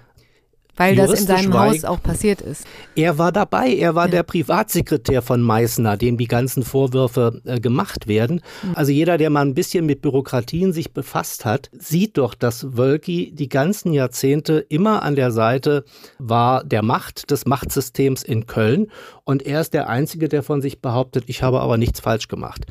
weil 0.76 0.96
das 0.96 1.20
in 1.20 1.26
seinem 1.26 1.54
Haus 1.54 1.84
auch 1.84 2.02
passiert 2.02 2.40
ist. 2.40 2.66
Er 2.94 3.18
war 3.18 3.32
dabei, 3.32 3.74
er 3.74 3.94
war 3.94 4.06
ja. 4.06 4.12
der 4.12 4.22
Privatsekretär 4.22 5.22
von 5.22 5.40
Meißner, 5.40 5.96
dem 5.96 6.18
die 6.18 6.28
ganzen 6.28 6.62
Vorwürfe 6.62 7.40
äh, 7.44 7.60
gemacht 7.60 8.06
werden. 8.06 8.42
Mhm. 8.62 8.72
Also 8.74 8.92
jeder, 8.92 9.18
der 9.18 9.30
mal 9.30 9.44
ein 9.44 9.54
bisschen 9.54 9.86
mit 9.86 10.02
Bürokratien 10.02 10.72
sich 10.72 10.92
befasst 10.92 11.44
hat, 11.44 11.70
sieht 11.72 12.18
doch, 12.18 12.34
dass 12.34 12.76
Wölki 12.76 13.32
die 13.32 13.48
ganzen 13.48 13.92
Jahrzehnte 13.92 14.58
immer 14.68 15.02
an 15.02 15.16
der 15.16 15.30
Seite 15.30 15.84
war 16.18 16.64
der 16.64 16.82
Macht, 16.82 17.30
des 17.30 17.46
Machtsystems 17.46 18.22
in 18.22 18.46
Köln. 18.46 18.88
Und 19.24 19.44
er 19.44 19.60
ist 19.60 19.74
der 19.74 19.88
Einzige, 19.88 20.28
der 20.28 20.42
von 20.42 20.62
sich 20.62 20.80
behauptet, 20.80 21.24
ich 21.26 21.42
habe 21.42 21.60
aber 21.60 21.78
nichts 21.78 22.00
falsch 22.00 22.28
gemacht. 22.28 22.66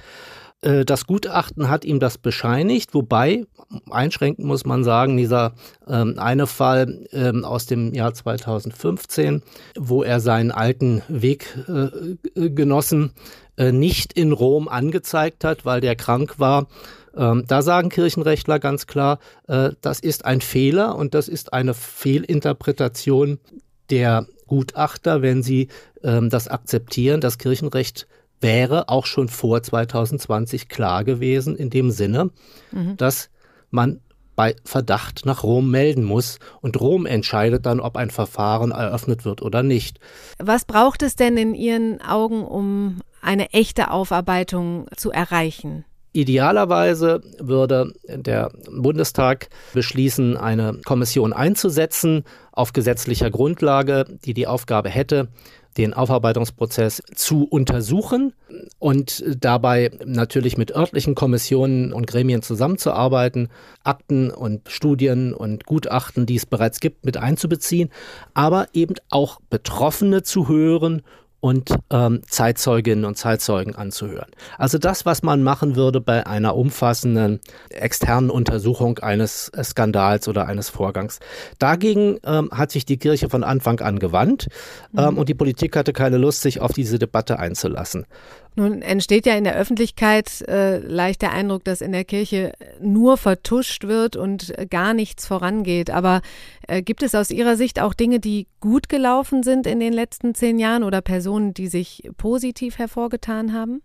Äh, 0.65 0.83
das 0.83 1.05
Gutachten 1.05 1.69
hat 1.69 1.85
ihm 1.85 1.99
das 1.99 2.17
bescheinigt, 2.17 2.93
wobei 2.93 3.45
einschränken 3.89 4.45
muss 4.45 4.65
man 4.65 4.83
sagen, 4.83 5.15
dieser 5.15 5.53
ähm, 5.87 6.15
eine 6.17 6.47
Fall 6.47 7.05
ähm, 7.11 7.45
aus 7.45 7.67
dem 7.67 7.93
Jahr 7.93 8.13
2015, 8.13 9.43
wo 9.77 10.03
er 10.03 10.19
seinen 10.19 10.51
alten 10.51 11.03
Weggenossen 11.07 11.93
äh, 13.57 13.67
äh, 13.67 13.71
nicht 13.71 14.13
in 14.13 14.31
Rom 14.31 14.67
angezeigt 14.67 15.43
hat, 15.43 15.65
weil 15.65 15.81
der 15.81 15.95
krank 15.95 16.39
war. 16.39 16.67
Ähm, 17.15 17.45
da 17.47 17.61
sagen 17.61 17.89
Kirchenrechtler 17.89 18.59
ganz 18.59 18.87
klar, 18.87 19.19
äh, 19.47 19.69
das 19.81 19.99
ist 19.99 20.25
ein 20.25 20.41
Fehler 20.41 20.95
und 20.95 21.13
das 21.13 21.27
ist 21.27 21.53
eine 21.53 21.73
Fehlinterpretation 21.73 23.39
der 23.89 24.25
Gutachter, 24.47 25.21
wenn 25.21 25.43
sie 25.43 25.69
ähm, 26.03 26.29
das 26.29 26.47
akzeptieren. 26.47 27.21
Das 27.21 27.37
Kirchenrecht 27.37 28.07
wäre 28.45 28.89
auch 28.89 29.07
schon 29.07 29.27
vor 29.27 29.61
2020 29.61 30.69
klar 30.69 31.03
gewesen, 31.03 31.55
in 31.55 31.69
dem 31.69 31.91
Sinne, 31.91 32.29
mhm. 32.71 32.95
dass 32.95 33.29
man 33.71 33.99
bei 34.35 34.55
Verdacht 34.63 35.25
nach 35.25 35.43
Rom 35.43 35.71
melden 35.71 36.03
muss 36.03 36.39
und 36.61 36.79
Rom 36.79 37.05
entscheidet 37.05 37.65
dann, 37.65 37.79
ob 37.79 37.97
ein 37.97 38.11
Verfahren 38.11 38.71
eröffnet 38.71 39.25
wird 39.25 39.41
oder 39.41 39.63
nicht. 39.63 39.99
Was 40.37 40.65
braucht 40.65 41.01
es 41.01 41.15
denn 41.15 41.37
in 41.37 41.55
Ihren 41.55 42.01
Augen, 42.01 42.43
um 42.45 42.99
eine 43.21 43.51
echte 43.51 43.91
Aufarbeitung 43.91 44.87
zu 44.95 45.11
erreichen? 45.11 45.85
Idealerweise 46.11 47.21
würde 47.39 47.91
der 48.07 48.51
Bundestag 48.71 49.49
beschließen, 49.73 50.37
eine 50.37 50.79
Kommission 50.85 51.33
einzusetzen 51.33 52.23
auf 52.53 52.71
gesetzlicher 52.71 53.29
Grundlage, 53.29 54.05
die 54.23 54.33
die 54.33 54.47
Aufgabe 54.47 54.89
hätte, 54.89 55.27
den 55.77 55.93
Aufarbeitungsprozess 55.93 57.03
zu 57.13 57.43
untersuchen 57.43 58.33
und 58.79 59.23
dabei 59.27 59.91
natürlich 60.05 60.57
mit 60.57 60.75
örtlichen 60.75 61.15
Kommissionen 61.15 61.91
und 61.91 62.07
Gremien 62.07 62.41
zusammenzuarbeiten, 62.41 63.49
Akten 63.83 64.31
und 64.31 64.69
Studien 64.69 65.33
und 65.33 65.65
Gutachten, 65.65 66.25
die 66.25 66.35
es 66.35 66.45
bereits 66.45 66.79
gibt, 66.79 67.05
mit 67.05 67.17
einzubeziehen, 67.17 67.89
aber 68.33 68.67
eben 68.73 68.95
auch 69.09 69.39
Betroffene 69.49 70.23
zu 70.23 70.47
hören 70.47 71.01
und 71.45 71.69
ähm, 71.91 72.23
Zeitzeuginnen 72.27 73.05
und 73.05 73.19
Zeitzeugen 73.19 73.75
anzuhören. 73.75 74.31
Also 74.57 74.79
das, 74.79 75.05
was 75.05 75.21
man 75.21 75.43
machen 75.43 75.75
würde 75.75 76.01
bei 76.01 76.25
einer 76.25 76.55
umfassenden 76.55 77.39
externen 77.69 78.31
Untersuchung 78.31 78.97
eines 78.97 79.51
Skandals 79.61 80.27
oder 80.27 80.47
eines 80.47 80.69
Vorgangs. 80.69 81.19
Dagegen 81.59 82.17
ähm, 82.25 82.49
hat 82.51 82.71
sich 82.71 82.83
die 82.83 82.97
Kirche 82.97 83.29
von 83.29 83.43
Anfang 83.43 83.79
an 83.81 83.99
gewandt 83.99 84.47
ähm, 84.97 85.11
mhm. 85.11 85.17
und 85.19 85.29
die 85.29 85.35
Politik 85.35 85.75
hatte 85.75 85.93
keine 85.93 86.17
Lust, 86.17 86.41
sich 86.41 86.61
auf 86.61 86.73
diese 86.73 86.97
Debatte 86.97 87.37
einzulassen. 87.37 88.07
Nun 88.55 88.81
entsteht 88.81 89.25
ja 89.25 89.35
in 89.35 89.43
der 89.43 89.55
Öffentlichkeit 89.55 90.41
äh, 90.47 90.77
leicht 90.79 91.21
der 91.21 91.33
Eindruck, 91.33 91.63
dass 91.65 91.81
in 91.81 91.91
der 91.91 92.05
Kirche 92.05 92.53
nur 92.79 93.17
vertuscht 93.17 93.83
wird 93.83 94.15
und 94.15 94.57
äh, 94.57 94.65
gar 94.65 94.93
nichts 94.93 95.27
vorangeht. 95.27 95.89
Aber 95.89 96.21
äh, 96.67 96.81
gibt 96.81 97.03
es 97.03 97.15
aus 97.15 97.31
Ihrer 97.31 97.57
Sicht 97.57 97.81
auch 97.81 97.93
Dinge, 97.93 98.19
die 98.19 98.47
gut 98.61 98.87
gelaufen 98.87 99.43
sind 99.43 99.67
in 99.67 99.79
den 99.79 99.93
letzten 99.93 100.35
zehn 100.35 100.57
Jahren 100.57 100.83
oder 100.83 101.01
Personen, 101.01 101.53
die 101.53 101.67
sich 101.67 102.09
positiv 102.17 102.77
hervorgetan 102.77 103.53
haben? 103.53 103.81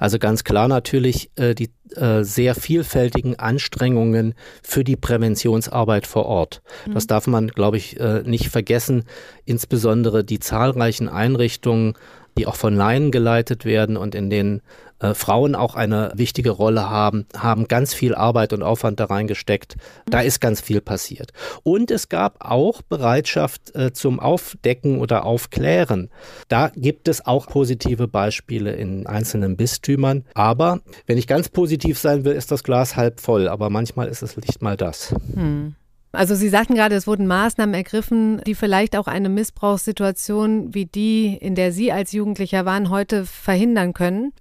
Also 0.00 0.18
ganz 0.18 0.44
klar 0.44 0.68
natürlich 0.68 1.30
äh, 1.36 1.54
die 1.54 1.70
äh, 1.96 2.24
sehr 2.24 2.54
vielfältigen 2.54 3.38
Anstrengungen 3.38 4.34
für 4.62 4.84
die 4.84 4.96
Präventionsarbeit 4.96 6.06
vor 6.06 6.26
Ort. 6.26 6.62
Mhm. 6.86 6.94
Das 6.94 7.06
darf 7.06 7.26
man, 7.26 7.48
glaube 7.48 7.78
ich, 7.78 7.98
äh, 7.98 8.22
nicht 8.22 8.48
vergessen. 8.48 9.04
Insbesondere 9.44 10.24
die 10.24 10.40
zahlreichen 10.40 11.08
Einrichtungen 11.08 11.94
die 12.38 12.46
auch 12.46 12.56
von 12.56 12.74
Laien 12.74 13.10
geleitet 13.10 13.64
werden 13.64 13.96
und 13.96 14.14
in 14.14 14.30
denen 14.30 14.62
äh, 15.02 15.14
Frauen 15.14 15.54
auch 15.54 15.74
eine 15.74 16.12
wichtige 16.14 16.50
Rolle 16.50 16.88
haben, 16.88 17.26
haben 17.36 17.68
ganz 17.68 17.92
viel 17.92 18.14
Arbeit 18.14 18.52
und 18.52 18.62
Aufwand 18.62 19.00
da 19.00 19.06
reingesteckt. 19.06 19.76
Da 20.06 20.20
ist 20.20 20.40
ganz 20.40 20.60
viel 20.60 20.80
passiert. 20.80 21.32
Und 21.62 21.90
es 21.90 22.08
gab 22.08 22.44
auch 22.44 22.82
Bereitschaft 22.82 23.74
äh, 23.74 23.92
zum 23.92 24.20
Aufdecken 24.20 25.00
oder 25.00 25.26
Aufklären. 25.26 26.10
Da 26.48 26.70
gibt 26.74 27.08
es 27.08 27.26
auch 27.26 27.46
positive 27.46 28.08
Beispiele 28.08 28.72
in 28.72 29.06
einzelnen 29.06 29.56
Bistümern. 29.56 30.24
Aber 30.34 30.80
wenn 31.06 31.18
ich 31.18 31.26
ganz 31.26 31.48
positiv 31.48 31.98
sein 31.98 32.24
will, 32.24 32.32
ist 32.32 32.52
das 32.52 32.62
Glas 32.62 32.96
halb 32.96 33.20
voll. 33.20 33.48
Aber 33.48 33.70
manchmal 33.70 34.08
ist 34.08 34.22
es 34.22 34.36
nicht 34.36 34.62
mal 34.62 34.76
das. 34.76 35.14
Hm. 35.34 35.74
Also 36.12 36.34
Sie 36.34 36.50
sagten 36.50 36.74
gerade, 36.74 36.94
es 36.94 37.06
wurden 37.06 37.26
Maßnahmen 37.26 37.74
ergriffen, 37.74 38.42
die 38.46 38.54
vielleicht 38.54 38.96
auch 38.96 39.06
eine 39.06 39.30
Missbrauchssituation 39.30 40.74
wie 40.74 40.84
die, 40.84 41.36
in 41.40 41.54
der 41.54 41.72
Sie 41.72 41.90
als 41.90 42.12
Jugendlicher 42.12 42.66
waren, 42.66 42.90
heute 42.90 43.24
verhindern 43.24 43.94
können. 43.94 44.32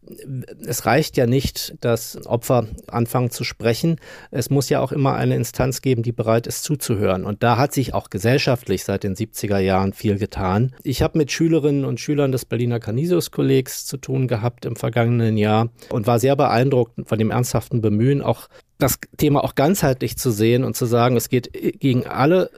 Es 0.65 0.85
reicht 0.85 1.15
ja 1.15 1.27
nicht, 1.27 1.75
dass 1.79 2.25
Opfer 2.27 2.67
anfangen 2.87 3.29
zu 3.29 3.45
sprechen. 3.45 3.95
Es 4.31 4.49
muss 4.49 4.67
ja 4.67 4.81
auch 4.81 4.91
immer 4.91 5.15
eine 5.15 5.35
Instanz 5.35 5.81
geben, 5.81 6.03
die 6.03 6.11
bereit 6.11 6.45
ist 6.45 6.63
zuzuhören. 6.63 7.23
Und 7.23 7.41
da 7.41 7.57
hat 7.57 7.73
sich 7.73 7.93
auch 7.93 8.09
gesellschaftlich 8.09 8.83
seit 8.83 9.03
den 9.03 9.15
70er 9.15 9.59
Jahren 9.59 9.93
viel 9.93 10.17
getan. 10.17 10.75
Ich 10.83 11.01
habe 11.01 11.17
mit 11.17 11.31
Schülerinnen 11.31 11.85
und 11.85 12.01
Schülern 12.01 12.33
des 12.33 12.43
Berliner 12.43 12.81
Canisius-Kollegs 12.81 13.85
zu 13.85 13.95
tun 13.95 14.27
gehabt 14.27 14.65
im 14.65 14.75
vergangenen 14.75 15.37
Jahr 15.37 15.69
und 15.89 16.05
war 16.05 16.19
sehr 16.19 16.35
beeindruckt 16.35 16.99
von 17.05 17.17
dem 17.17 17.31
ernsthaften 17.31 17.79
Bemühen, 17.79 18.21
auch 18.21 18.49
das 18.81 18.99
Thema 19.17 19.43
auch 19.43 19.55
ganzheitlich 19.55 20.17
zu 20.17 20.31
sehen 20.31 20.63
und 20.63 20.75
zu 20.75 20.85
sagen, 20.85 21.15
es 21.15 21.29
geht 21.29 21.51
gegen 21.79 22.07
alle 22.07 22.49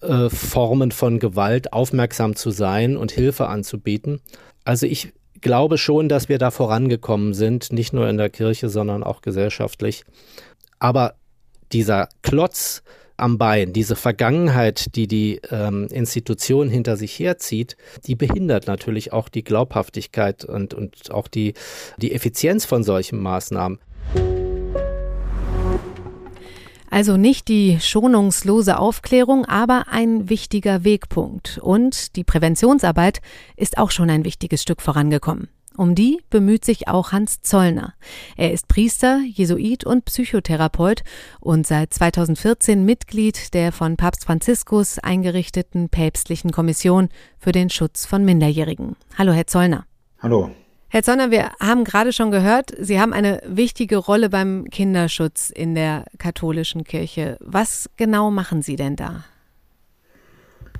äh, 0.00 0.30
Formen 0.30 0.92
von 0.92 1.18
Gewalt 1.18 1.72
aufmerksam 1.72 2.36
zu 2.36 2.50
sein 2.50 2.96
und 2.96 3.12
Hilfe 3.12 3.48
anzubieten. 3.48 4.20
Also 4.64 4.86
ich 4.86 5.12
glaube 5.40 5.78
schon, 5.78 6.08
dass 6.08 6.28
wir 6.28 6.38
da 6.38 6.50
vorangekommen 6.50 7.34
sind, 7.34 7.72
nicht 7.72 7.92
nur 7.92 8.08
in 8.08 8.16
der 8.16 8.30
Kirche, 8.30 8.68
sondern 8.68 9.02
auch 9.02 9.22
gesellschaftlich. 9.22 10.04
Aber 10.78 11.14
dieser 11.72 12.08
Klotz 12.22 12.82
am 13.16 13.38
Bein. 13.38 13.72
Diese 13.72 13.94
Vergangenheit, 13.94 14.96
die 14.96 15.06
die 15.06 15.40
ähm, 15.50 15.86
Institution 15.90 16.68
hinter 16.68 16.96
sich 16.96 17.18
herzieht, 17.18 17.76
die 18.06 18.14
behindert 18.14 18.66
natürlich 18.66 19.12
auch 19.12 19.28
die 19.28 19.44
Glaubhaftigkeit 19.44 20.44
und, 20.44 20.74
und 20.74 21.10
auch 21.12 21.28
die, 21.28 21.54
die 21.98 22.12
Effizienz 22.12 22.64
von 22.64 22.82
solchen 22.82 23.20
Maßnahmen. 23.20 23.78
Also 26.92 27.16
nicht 27.16 27.48
die 27.48 27.80
schonungslose 27.80 28.78
Aufklärung, 28.78 29.46
aber 29.46 29.86
ein 29.90 30.28
wichtiger 30.28 30.84
Wegpunkt. 30.84 31.56
Und 31.56 32.16
die 32.16 32.22
Präventionsarbeit 32.22 33.22
ist 33.56 33.78
auch 33.78 33.90
schon 33.90 34.10
ein 34.10 34.26
wichtiges 34.26 34.60
Stück 34.60 34.82
vorangekommen. 34.82 35.48
Um 35.74 35.94
die 35.94 36.20
bemüht 36.28 36.66
sich 36.66 36.88
auch 36.88 37.12
Hans 37.12 37.40
Zollner. 37.40 37.94
Er 38.36 38.52
ist 38.52 38.68
Priester, 38.68 39.20
Jesuit 39.24 39.86
und 39.86 40.04
Psychotherapeut 40.04 41.02
und 41.40 41.66
seit 41.66 41.94
2014 41.94 42.84
Mitglied 42.84 43.54
der 43.54 43.72
von 43.72 43.96
Papst 43.96 44.26
Franziskus 44.26 44.98
eingerichteten 44.98 45.88
päpstlichen 45.88 46.52
Kommission 46.52 47.08
für 47.38 47.52
den 47.52 47.70
Schutz 47.70 48.04
von 48.04 48.22
Minderjährigen. 48.22 48.96
Hallo, 49.16 49.32
Herr 49.32 49.46
Zollner. 49.46 49.86
Hallo. 50.20 50.50
Herr 50.94 51.02
Zollner, 51.02 51.30
wir 51.30 51.52
haben 51.58 51.84
gerade 51.84 52.12
schon 52.12 52.30
gehört, 52.30 52.74
Sie 52.78 53.00
haben 53.00 53.14
eine 53.14 53.40
wichtige 53.46 53.96
Rolle 53.96 54.28
beim 54.28 54.66
Kinderschutz 54.70 55.48
in 55.48 55.74
der 55.74 56.04
katholischen 56.18 56.84
Kirche. 56.84 57.38
Was 57.40 57.88
genau 57.96 58.30
machen 58.30 58.60
Sie 58.60 58.76
denn 58.76 58.94
da? 58.94 59.24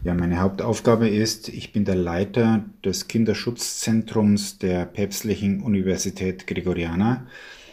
Ja, 0.05 0.13
meine 0.13 0.39
Hauptaufgabe 0.39 1.09
ist, 1.09 1.49
ich 1.49 1.73
bin 1.73 1.87
der 1.87 1.95
Leiter 1.95 2.63
des 2.85 3.09
Kinderschutzzentrums 3.09 4.59
der 4.59 4.85
Päpstlichen 4.85 5.63
Universität 5.63 6.47
Gregoriana. 6.47 7.27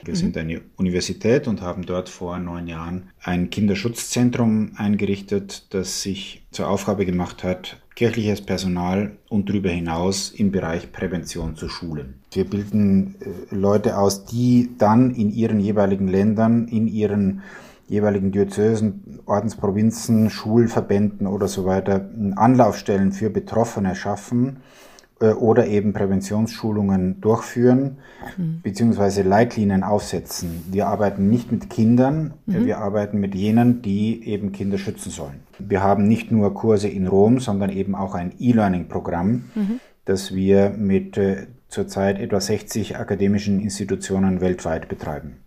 Wir 0.05 0.13
mhm. 0.13 0.17
sind 0.17 0.37
eine 0.37 0.61
Universität 0.77 1.45
und 1.45 1.61
haben 1.61 1.85
dort 1.85 2.07
vor 2.07 2.39
neun 2.39 2.67
Jahren 2.67 3.09
ein 3.21 3.49
Kinderschutzzentrum 3.49 4.71
eingerichtet, 4.77 5.73
das 5.73 6.03
sich 6.03 6.43
zur 6.51 6.69
Aufgabe 6.69 7.05
gemacht 7.05 7.43
hat, 7.43 7.81
kirchliches 7.99 8.39
Personal 8.39 9.17
und 9.27 9.49
darüber 9.49 9.67
hinaus 9.67 10.31
im 10.31 10.53
Bereich 10.53 10.93
Prävention 10.93 11.57
zu 11.57 11.67
schulen. 11.67 12.13
Wir 12.31 12.49
bilden 12.49 13.15
äh, 13.19 13.53
Leute 13.53 13.97
aus, 13.97 14.23
die 14.23 14.69
dann 14.77 15.13
in 15.13 15.29
ihren 15.29 15.59
jeweiligen 15.59 16.07
Ländern, 16.07 16.69
in 16.69 16.87
ihren 16.87 17.41
jeweiligen 17.89 18.31
Diözesen, 18.31 19.19
Ordensprovinzen, 19.25 20.29
Schulverbänden 20.29 21.27
oder 21.27 21.49
so 21.49 21.65
weiter 21.65 22.09
Anlaufstellen 22.37 23.11
für 23.11 23.29
Betroffene 23.29 23.93
schaffen 23.97 24.47
äh, 24.47 24.88
oder 25.19 25.67
eben 25.67 25.93
Präventionsschulungen 25.93 27.19
durchführen, 27.19 27.97
mhm. 28.37 28.61
beziehungsweise 28.63 29.21
Leitlinien 29.21 29.83
aufsetzen. 29.83 30.63
Wir 30.71 30.87
arbeiten 30.87 31.29
nicht 31.29 31.51
mit 31.51 31.69
Kindern, 31.69 32.33
mhm. 32.45 32.65
wir 32.65 32.77
arbeiten 32.77 33.19
mit 33.19 33.35
jenen, 33.35 33.81
die 33.81 34.25
eben 34.25 34.51
Kinder 34.51 34.77
schützen 34.77 35.11
sollen. 35.11 35.41
Wir 35.59 35.83
haben 35.83 36.07
nicht 36.07 36.31
nur 36.31 36.53
Kurse 36.53 36.87
in 36.87 37.07
Rom, 37.07 37.39
sondern 37.39 37.69
eben 37.69 37.95
auch 37.95 38.15
ein 38.15 38.33
E-Learning-Programm, 38.39 39.43
mhm. 39.55 39.79
das 40.05 40.33
wir 40.33 40.69
mit 40.69 41.17
äh, 41.17 41.47
zurzeit 41.69 42.19
etwa 42.19 42.41
60 42.41 42.97
akademischen 42.97 43.61
Institutionen 43.61 44.41
weltweit 44.41 44.89
betreiben. 44.89 45.37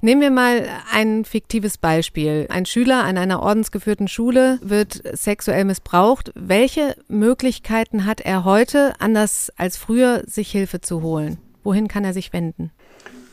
Nehmen 0.00 0.20
wir 0.20 0.30
mal 0.30 0.68
ein 0.92 1.24
fiktives 1.24 1.78
Beispiel. 1.78 2.46
Ein 2.48 2.66
Schüler 2.66 3.04
an 3.04 3.18
einer 3.18 3.42
ordensgeführten 3.42 4.08
Schule 4.08 4.58
wird 4.62 5.02
sexuell 5.12 5.64
missbraucht. 5.64 6.32
Welche 6.34 6.96
Möglichkeiten 7.08 8.04
hat 8.04 8.20
er 8.20 8.44
heute, 8.44 8.94
anders 9.00 9.52
als 9.56 9.76
früher, 9.76 10.22
sich 10.26 10.50
Hilfe 10.50 10.80
zu 10.80 11.02
holen? 11.02 11.38
Wohin 11.64 11.88
kann 11.88 12.04
er 12.04 12.12
sich 12.12 12.32
wenden? 12.32 12.70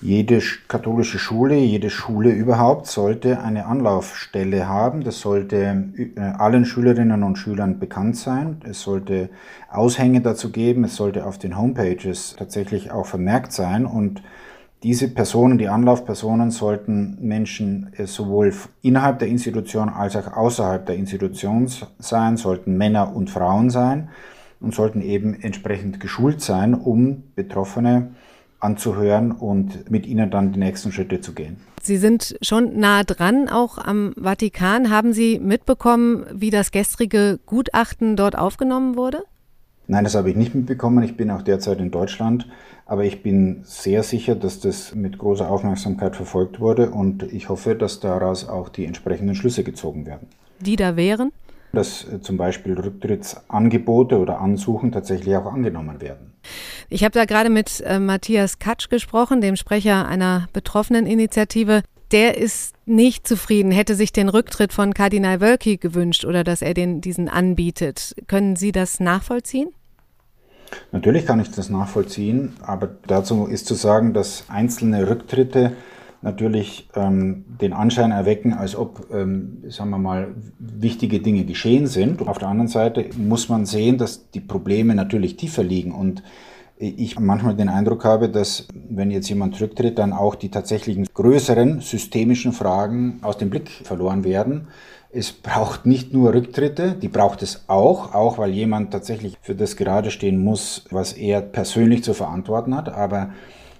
Jede 0.01 0.41
katholische 0.67 1.17
Schule, 1.17 1.55
jede 1.55 1.89
Schule 1.89 2.29
überhaupt 2.29 2.88
sollte 2.88 3.41
eine 3.41 3.65
Anlaufstelle 3.65 4.67
haben. 4.67 5.03
Das 5.03 5.19
sollte 5.19 5.89
äh, 6.15 6.19
allen 6.19 6.65
Schülerinnen 6.65 7.23
und 7.23 7.38
Schülern 7.38 7.79
bekannt 7.79 8.17
sein. 8.17 8.62
Es 8.69 8.81
sollte 8.81 9.29
Aushänge 9.71 10.21
dazu 10.21 10.51
geben. 10.51 10.84
Es 10.84 10.95
sollte 10.95 11.25
auf 11.25 11.38
den 11.38 11.58
Homepages 11.58 12.36
tatsächlich 12.38 12.91
auch 12.91 13.05
vermerkt 13.05 13.51
sein 13.51 13.86
und 13.86 14.21
diese 14.86 15.08
Personen, 15.08 15.58
die 15.58 15.67
Anlaufpersonen, 15.67 16.51
sollten 16.51 17.17
Menschen 17.19 17.91
äh, 17.97 18.05
sowohl 18.05 18.53
innerhalb 18.84 19.17
der 19.17 19.29
Institution 19.29 19.89
als 19.89 20.15
auch 20.15 20.31
außerhalb 20.31 20.86
der 20.86 20.95
Institution 20.95 21.67
sein, 21.97 22.38
sollten 22.38 22.77
Männer 22.77 23.15
und 23.15 23.31
Frauen 23.31 23.71
sein 23.71 24.10
und 24.60 24.75
sollten 24.75 25.01
eben 25.01 25.41
entsprechend 25.41 25.99
geschult 25.99 26.41
sein, 26.41 26.75
um 26.75 27.23
Betroffene 27.36 28.12
anzuhören 28.65 29.32
und 29.32 29.89
mit 29.89 30.06
ihnen 30.06 30.30
dann 30.30 30.51
die 30.51 30.60
nächsten 30.60 30.91
Schritte 30.91 31.21
zu 31.21 31.34
gehen. 31.34 31.58
Sie 31.82 31.97
sind 31.97 32.36
schon 32.41 32.80
nah 32.80 33.04
dran, 33.04 33.47
auch 33.47 33.78
am 33.78 34.13
Vatikan. 34.21 34.89
Haben 34.89 35.13
Sie 35.13 35.39
mitbekommen, 35.39 36.25
wie 36.34 36.49
das 36.49 36.71
gestrige 36.71 37.39
Gutachten 37.45 38.15
dort 38.15 38.38
aufgenommen 38.38 38.95
wurde? 38.95 39.23
Nein, 39.88 40.04
das 40.04 40.15
habe 40.15 40.32
ich 40.32 40.36
nicht 40.36 40.56
mitbekommen. 40.56 41.04
Ich 41.04 41.15
bin 41.15 41.30
auch 41.30 41.43
derzeit 41.43 41.80
in 41.80 41.91
Deutschland. 41.91 42.47
Aber 42.88 43.04
ich 43.04 43.23
bin 43.23 43.62
sehr 43.63 44.04
sicher, 44.04 44.36
dass 44.36 44.60
das 44.60 44.93
mit 44.93 45.17
großer 45.17 45.49
Aufmerksamkeit 45.49 46.15
verfolgt 46.15 46.60
wurde 46.60 46.91
und 46.91 47.23
ich 47.23 47.49
hoffe, 47.49 47.75
dass 47.75 47.99
daraus 47.99 48.47
auch 48.47 48.69
die 48.69 48.86
entsprechenden 48.86 49.36
Schlüsse 49.36 49.63
gezogen 49.63 50.06
werden. 50.06 50.28
Die 50.60 50.75
da 50.75 50.95
wären? 50.95 51.32
Dass 51.75 52.05
äh, 52.05 52.21
zum 52.21 52.38
Beispiel 52.38 52.73
Rücktrittsangebote 52.73 54.17
oder 54.17 54.41
Ansuchen 54.41 54.91
tatsächlich 54.91 55.35
auch 55.35 55.45
angenommen 55.45 56.01
werden. 56.01 56.33
Ich 56.89 57.03
habe 57.03 57.11
da 57.11 57.25
gerade 57.25 57.49
mit 57.49 57.81
äh, 57.81 57.99
Matthias 57.99 58.59
Katsch 58.59 58.89
gesprochen, 58.89 59.41
dem 59.41 59.55
Sprecher 59.55 60.07
einer 60.07 60.47
betroffenen 60.53 61.05
Initiative. 61.05 61.81
Der 62.11 62.38
ist 62.38 62.75
nicht 62.85 63.27
zufrieden, 63.27 63.71
hätte 63.71 63.95
sich 63.95 64.13
den 64.13 64.29
Rücktritt 64.29 64.73
von 64.73 64.93
Kardinal 64.93 65.41
Wölki 65.41 65.77
gewünscht 65.77 66.23
oder 66.23 66.43
dass 66.43 66.61
er 66.61 66.73
den, 66.73 67.01
diesen 67.01 67.29
anbietet. 67.29 68.15
Können 68.27 68.55
Sie 68.55 68.71
das 68.71 68.99
nachvollziehen? 68.99 69.69
Natürlich 70.91 71.25
kann 71.25 71.39
ich 71.39 71.51
das 71.51 71.69
nachvollziehen, 71.69 72.55
aber 72.61 72.89
dazu 73.07 73.45
ist 73.45 73.65
zu 73.65 73.75
sagen, 73.75 74.13
dass 74.13 74.45
einzelne 74.49 75.09
Rücktritte 75.09 75.73
natürlich 76.25 76.89
ähm, 76.95 77.45
den 77.61 77.71
Anschein 77.71 78.11
erwecken, 78.11 78.51
als 78.53 78.75
ob, 78.75 79.07
ähm, 79.13 79.63
sagen 79.69 79.91
wir 79.91 79.99
mal, 79.99 80.35
wichtige 80.59 81.21
Dinge 81.21 81.45
geschehen 81.45 81.88
sind. 81.88 82.27
Auf 82.27 82.39
der 82.39 82.49
anderen 82.49 82.67
Seite 82.67 83.05
muss 83.15 83.47
man 83.47 83.65
sehen, 83.65 83.97
dass 83.97 84.31
die 84.31 84.41
Probleme 84.41 84.95
natürlich 84.95 85.38
tiefer 85.38 85.63
liegen 85.63 85.93
und 85.93 86.23
ich 86.77 87.17
manchmal 87.19 87.55
den 87.55 87.69
Eindruck 87.69 88.03
habe, 88.03 88.27
dass 88.27 88.67
wenn 88.89 89.09
jetzt 89.09 89.29
jemand 89.29 89.55
zurücktritt, 89.55 89.97
dann 89.97 90.11
auch 90.11 90.35
die 90.35 90.49
tatsächlichen 90.49 91.07
größeren 91.13 91.79
systemischen 91.79 92.51
Fragen 92.51 93.19
aus 93.21 93.38
dem 93.38 93.49
Blick 93.49 93.69
verloren 93.69 94.25
werden. 94.25 94.67
Es 95.09 95.31
braucht 95.31 95.85
nicht 95.85 96.11
nur 96.11 96.33
Rücktritte, 96.33 96.91
die 96.91 97.07
braucht 97.07 97.43
es 97.43 97.63
auch, 97.67 98.13
auch 98.13 98.38
weil 98.38 98.49
jemand 98.49 98.91
tatsächlich 98.91 99.38
für 99.39 99.55
das 99.55 99.77
gerade 99.77 100.11
stehen 100.11 100.43
muss, 100.43 100.83
was 100.91 101.13
er 101.13 101.39
persönlich 101.39 102.03
zu 102.03 102.13
verantworten 102.13 102.75
hat. 102.75 102.89
Aber 102.89 103.29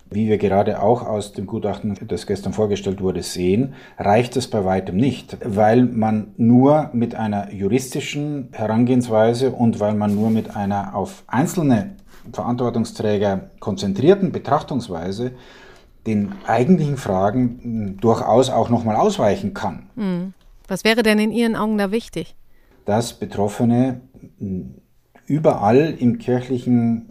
wie 0.10 0.28
wir 0.28 0.38
gerade 0.38 0.82
auch 0.82 1.06
aus 1.06 1.34
dem 1.34 1.46
Gutachten, 1.46 1.98
das 2.08 2.28
gestern 2.28 2.54
vorgestellt 2.54 3.02
wurde, 3.02 3.24
sehen, 3.24 3.74
reicht 3.98 4.38
es 4.38 4.50
bei 4.50 4.64
weitem 4.64 4.96
nicht, 4.96 5.38
weil 5.44 5.86
man 5.86 6.34
nur 6.38 6.90
mit 6.94 7.16
einer 7.16 7.52
juristischen 7.52 8.50
Herangehensweise 8.52 9.52
und 9.52 9.80
weil 9.80 9.96
man 9.96 10.16
nur 10.16 10.30
mit 10.30 10.56
einer 10.56 10.96
auf 10.96 11.24
einzelne 11.28 11.96
Verantwortungsträger 12.32 13.50
konzentrierten 13.60 14.32
Betrachtungsweise 14.32 15.32
den 16.06 16.34
eigentlichen 16.46 16.98
Fragen 16.98 17.98
durchaus 18.00 18.50
auch 18.50 18.70
nochmal 18.70 18.96
ausweichen 18.96 19.54
kann. 19.54 19.90
Mhm. 19.96 20.34
Was 20.68 20.84
wäre 20.84 21.04
denn 21.04 21.20
in 21.20 21.32
Ihren 21.32 21.56
Augen 21.56 21.78
da 21.78 21.92
wichtig? 21.92 22.36
Dass 22.86 23.14
Betroffene 23.14 24.02
überall 25.28 25.96
im 25.98 26.18
kirchlichen, 26.18 27.10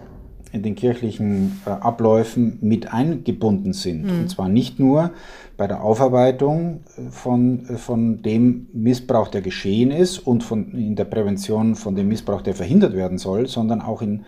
in 0.54 0.62
den 0.62 0.74
kirchlichen 0.74 1.60
äh, 1.66 1.70
Abläufen 1.70 2.58
mit 2.60 2.92
eingebunden 2.92 3.72
sind. 3.72 4.04
Mhm. 4.04 4.20
Und 4.20 4.30
zwar 4.30 4.48
nicht 4.48 4.78
nur 4.78 5.10
bei 5.56 5.66
der 5.66 5.82
Aufarbeitung 5.82 6.80
äh, 6.96 7.10
von, 7.10 7.68
äh, 7.68 7.76
von 7.76 8.22
dem 8.22 8.68
Missbrauch, 8.72 9.28
der 9.28 9.42
geschehen 9.42 9.90
ist 9.90 10.18
und 10.18 10.42
von, 10.42 10.72
in 10.72 10.96
der 10.96 11.04
Prävention 11.04 11.74
von 11.74 11.94
dem 11.94 12.08
Missbrauch, 12.08 12.42
der 12.42 12.54
verhindert 12.54 12.94
werden 12.94 13.18
soll, 13.18 13.48
sondern 13.48 13.82
auch 13.82 14.00
in, 14.00 14.24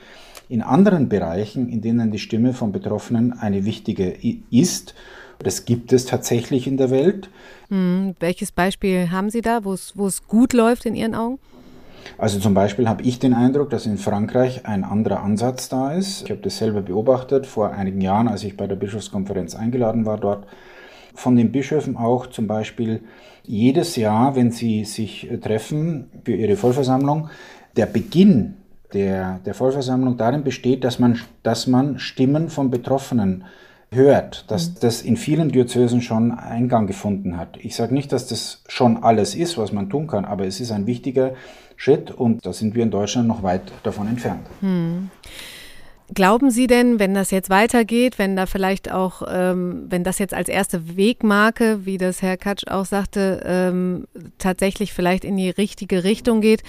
in 0.48 0.62
anderen 0.62 1.08
Bereichen, 1.08 1.68
in 1.68 1.80
denen 1.80 2.10
die 2.10 2.18
Stimme 2.18 2.52
von 2.52 2.72
Betroffenen 2.72 3.32
eine 3.32 3.64
wichtige 3.64 4.16
ist. 4.50 4.94
Das 5.38 5.64
gibt 5.64 5.92
es 5.92 6.06
tatsächlich 6.06 6.66
in 6.66 6.76
der 6.76 6.90
Welt. 6.90 7.28
Hm, 7.68 8.14
welches 8.20 8.52
Beispiel 8.52 9.10
haben 9.10 9.30
Sie 9.30 9.42
da, 9.42 9.64
wo 9.64 9.74
es 9.74 10.26
gut 10.26 10.52
läuft 10.52 10.86
in 10.86 10.94
Ihren 10.94 11.14
Augen? 11.14 11.38
Also 12.18 12.38
zum 12.38 12.54
Beispiel 12.54 12.88
habe 12.88 13.02
ich 13.02 13.18
den 13.18 13.34
Eindruck, 13.34 13.70
dass 13.70 13.86
in 13.86 13.98
Frankreich 13.98 14.66
ein 14.66 14.84
anderer 14.84 15.22
Ansatz 15.22 15.68
da 15.68 15.92
ist. 15.92 16.22
Ich 16.22 16.30
habe 16.30 16.40
das 16.40 16.58
selber 16.58 16.82
beobachtet 16.82 17.46
vor 17.46 17.70
einigen 17.70 18.00
Jahren, 18.00 18.28
als 18.28 18.44
ich 18.44 18.56
bei 18.56 18.66
der 18.66 18.76
Bischofskonferenz 18.76 19.54
eingeladen 19.54 20.06
war 20.06 20.18
dort. 20.18 20.46
Von 21.14 21.36
den 21.36 21.52
Bischöfen 21.52 21.96
auch 21.96 22.26
zum 22.26 22.46
Beispiel 22.46 23.00
jedes 23.42 23.96
Jahr, 23.96 24.36
wenn 24.36 24.50
sie 24.50 24.84
sich 24.84 25.28
treffen 25.42 26.10
für 26.24 26.34
ihre 26.34 26.56
Vollversammlung, 26.56 27.28
der 27.76 27.86
Beginn 27.86 28.54
der, 28.92 29.40
der 29.44 29.54
Vollversammlung 29.54 30.16
darin 30.16 30.44
besteht, 30.44 30.84
dass 30.84 30.98
man, 30.98 31.18
dass 31.42 31.66
man 31.66 31.98
Stimmen 31.98 32.48
von 32.48 32.70
Betroffenen 32.70 33.44
hört, 33.96 34.50
dass 34.50 34.68
mhm. 34.68 34.74
das 34.80 35.02
in 35.02 35.16
vielen 35.16 35.50
Diözesen 35.50 36.00
schon 36.00 36.30
Eingang 36.30 36.86
gefunden 36.86 37.36
hat. 37.36 37.56
Ich 37.60 37.74
sage 37.74 37.92
nicht, 37.92 38.12
dass 38.12 38.28
das 38.28 38.62
schon 38.68 39.02
alles 39.02 39.34
ist, 39.34 39.58
was 39.58 39.72
man 39.72 39.90
tun 39.90 40.06
kann, 40.06 40.24
aber 40.24 40.46
es 40.46 40.60
ist 40.60 40.70
ein 40.70 40.86
wichtiger 40.86 41.32
Schritt 41.76 42.10
und 42.10 42.46
da 42.46 42.52
sind 42.52 42.74
wir 42.74 42.82
in 42.82 42.90
Deutschland 42.90 43.26
noch 43.26 43.42
weit 43.42 43.62
davon 43.82 44.08
entfernt. 44.08 44.46
Mhm. 44.60 45.10
Glauben 46.14 46.50
Sie 46.50 46.68
denn, 46.68 47.00
wenn 47.00 47.14
das 47.14 47.32
jetzt 47.32 47.50
weitergeht, 47.50 48.18
wenn 48.18 48.36
da 48.36 48.46
vielleicht 48.46 48.92
auch, 48.92 49.22
ähm, 49.28 49.86
wenn 49.88 50.04
das 50.04 50.20
jetzt 50.20 50.34
als 50.34 50.48
erste 50.48 50.96
Wegmarke, 50.96 51.84
wie 51.84 51.98
das 51.98 52.22
Herr 52.22 52.36
Katsch 52.36 52.68
auch 52.68 52.84
sagte, 52.84 53.42
ähm, 53.44 54.06
tatsächlich 54.38 54.92
vielleicht 54.92 55.24
in 55.24 55.36
die 55.36 55.50
richtige 55.50 56.04
Richtung 56.04 56.40
geht, 56.40 56.62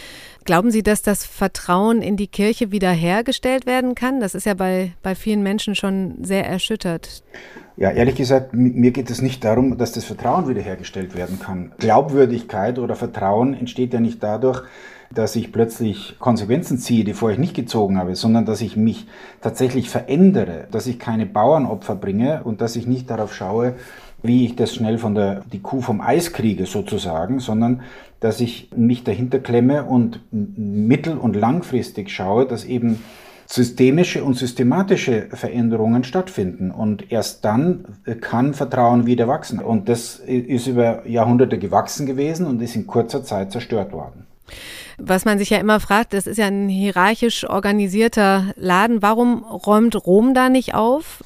glauben 0.44 0.72
Sie, 0.72 0.82
dass 0.82 1.04
das 1.04 1.24
Vertrauen 1.24 2.02
in 2.02 2.18
die 2.18 2.28
Kirche 2.28 2.72
wiederhergestellt 2.72 3.68
werden 3.68 3.94
kann? 3.94 4.20
Das 4.20 4.34
ist 4.34 4.48
ja 4.48 4.56
bei, 4.56 4.94
bei 5.04 5.14
vielen 5.14 5.44
Menschen 5.44 5.76
schon 5.76 6.16
sehr 6.24 6.48
erschüttert. 6.48 7.22
Ja, 7.76 7.92
ehrlich 7.92 8.16
gesagt, 8.16 8.54
mir 8.54 8.90
geht 8.90 9.12
es 9.12 9.22
nicht 9.22 9.44
darum, 9.44 9.78
dass 9.78 9.92
das 9.92 10.04
Vertrauen 10.04 10.48
wiederhergestellt 10.50 11.16
werden 11.16 11.40
kann. 11.40 11.74
Glaubwürdigkeit 11.78 12.80
oder 12.80 12.96
Vertrauen 12.96 13.54
entsteht 13.54 13.94
ja 13.94 14.00
nicht 14.00 14.24
dadurch, 14.24 14.64
dass 15.14 15.36
ich 15.36 15.52
plötzlich 15.52 16.16
Konsequenzen 16.20 16.78
ziehe, 16.78 17.04
die 17.04 17.14
vorher 17.14 17.40
nicht 17.40 17.56
gezogen 17.56 17.98
habe, 17.98 18.16
sondern 18.16 18.46
dass 18.46 18.62
ich 18.62 18.76
mich 18.76 19.08
tatsächlich 19.42 19.90
verändere, 19.90 20.68
dass 20.72 20.88
ich 20.88 21.00
keine 21.00 21.26
Bauernopfer 21.26 21.96
bringe 21.96 22.44
und 22.44 22.62
dass 22.62 22.76
ich 22.76 22.88
nicht 22.88 23.10
darauf 23.10 23.34
schaue, 23.34 23.76
wie 24.24 24.46
ich 24.46 24.56
das 24.56 24.74
schnell 24.74 24.98
von 24.98 25.16
der, 25.16 25.44
die 25.52 25.60
Kuh 25.60 25.82
vom 25.82 26.02
Eis 26.02 26.34
kriege 26.34 26.66
sozusagen, 26.66 27.40
sondern 27.40 27.82
dass 28.20 28.42
ich 28.42 28.72
mich 28.76 29.04
dahinter 29.04 29.40
klemme 29.40 29.84
und 29.84 30.22
mittel- 30.32 31.18
und 31.18 31.36
langfristig 31.36 32.10
schaue, 32.10 32.46
dass 32.46 32.66
eben 32.66 33.00
systemische 33.46 34.24
und 34.24 34.34
systematische 34.34 35.28
Veränderungen 35.32 36.04
stattfinden. 36.04 36.72
Und 36.72 37.12
erst 37.12 37.46
dann 37.46 37.86
kann 38.20 38.54
Vertrauen 38.54 39.06
wieder 39.06 39.28
wachsen. 39.28 39.60
Und 39.60 39.88
das 39.88 40.18
ist 40.18 40.68
über 40.68 41.08
Jahrhunderte 41.08 41.58
gewachsen 41.58 42.06
gewesen 42.06 42.46
und 42.46 42.62
ist 42.62 42.76
in 42.76 42.88
kurzer 42.88 43.24
Zeit 43.24 43.52
zerstört 43.52 43.94
worden. 43.94 44.27
Was 44.98 45.26
man 45.26 45.38
sich 45.38 45.52
ja 45.52 45.60
immer 45.60 45.80
fragt, 45.80 46.14
das 46.14 46.26
ist 46.26 46.38
ja 46.38 46.48
ein 46.48 46.70
hierarchisch 46.70 47.48
organisierter 47.48 48.54
Laden. 48.56 49.02
Warum 49.02 49.44
räumt 49.44 49.96
Rom 50.08 50.34
da 50.34 50.50
nicht 50.50 50.74
auf? 50.74 51.24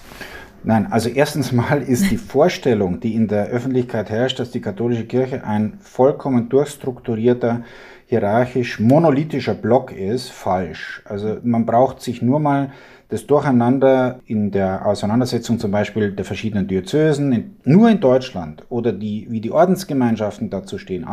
Nein, 0.64 0.92
also 0.92 1.10
erstens 1.10 1.52
mal 1.52 1.82
ist 1.82 2.12
die 2.12 2.18
Vorstellung, 2.18 3.00
die 3.00 3.16
in 3.16 3.28
der 3.28 3.48
Öffentlichkeit 3.48 4.10
herrscht, 4.10 4.40
dass 4.40 4.52
die 4.52 4.62
katholische 4.62 5.06
Kirche 5.06 5.44
ein 5.44 5.80
vollkommen 5.80 6.50
durchstrukturierter, 6.50 7.64
hierarchisch 8.06 8.80
monolithischer 8.80 9.56
Block 9.56 9.92
ist, 9.92 10.30
falsch. 10.30 11.02
Also 11.06 11.38
man 11.44 11.66
braucht 11.66 12.02
sich 12.02 12.22
nur 12.22 12.40
mal 12.40 12.72
das 13.08 13.26
Durcheinander 13.26 14.20
in 14.26 14.52
der 14.52 14.86
Auseinandersetzung 14.86 15.60
zum 15.60 15.72
Beispiel 15.72 16.12
der 16.12 16.26
verschiedenen 16.26 16.68
Diözesen, 16.68 17.32
in, 17.32 17.56
nur 17.64 17.90
in 17.90 18.00
Deutschland 18.00 18.64
oder 18.70 18.92
die, 18.92 19.28
wie 19.30 19.42
die 19.42 19.52
Ordensgemeinschaften 19.52 20.50
dazu 20.50 20.78
stehen, 20.78 21.06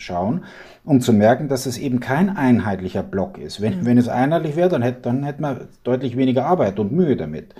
anschauen 0.00 0.44
um 0.84 1.00
zu 1.00 1.12
merken, 1.12 1.48
dass 1.48 1.66
es 1.66 1.76
eben 1.78 2.00
kein 2.00 2.34
einheitlicher 2.36 3.02
Block 3.02 3.38
ist. 3.38 3.60
Wenn, 3.60 3.84
wenn 3.84 3.98
es 3.98 4.08
einheitlich 4.08 4.56
wäre, 4.56 4.70
dann 4.70 4.82
hätte, 4.82 5.02
dann 5.02 5.22
hätte 5.24 5.42
man 5.42 5.68
deutlich 5.84 6.16
weniger 6.16 6.46
Arbeit 6.46 6.78
und 6.78 6.90
Mühe 6.90 7.16
damit. 7.16 7.54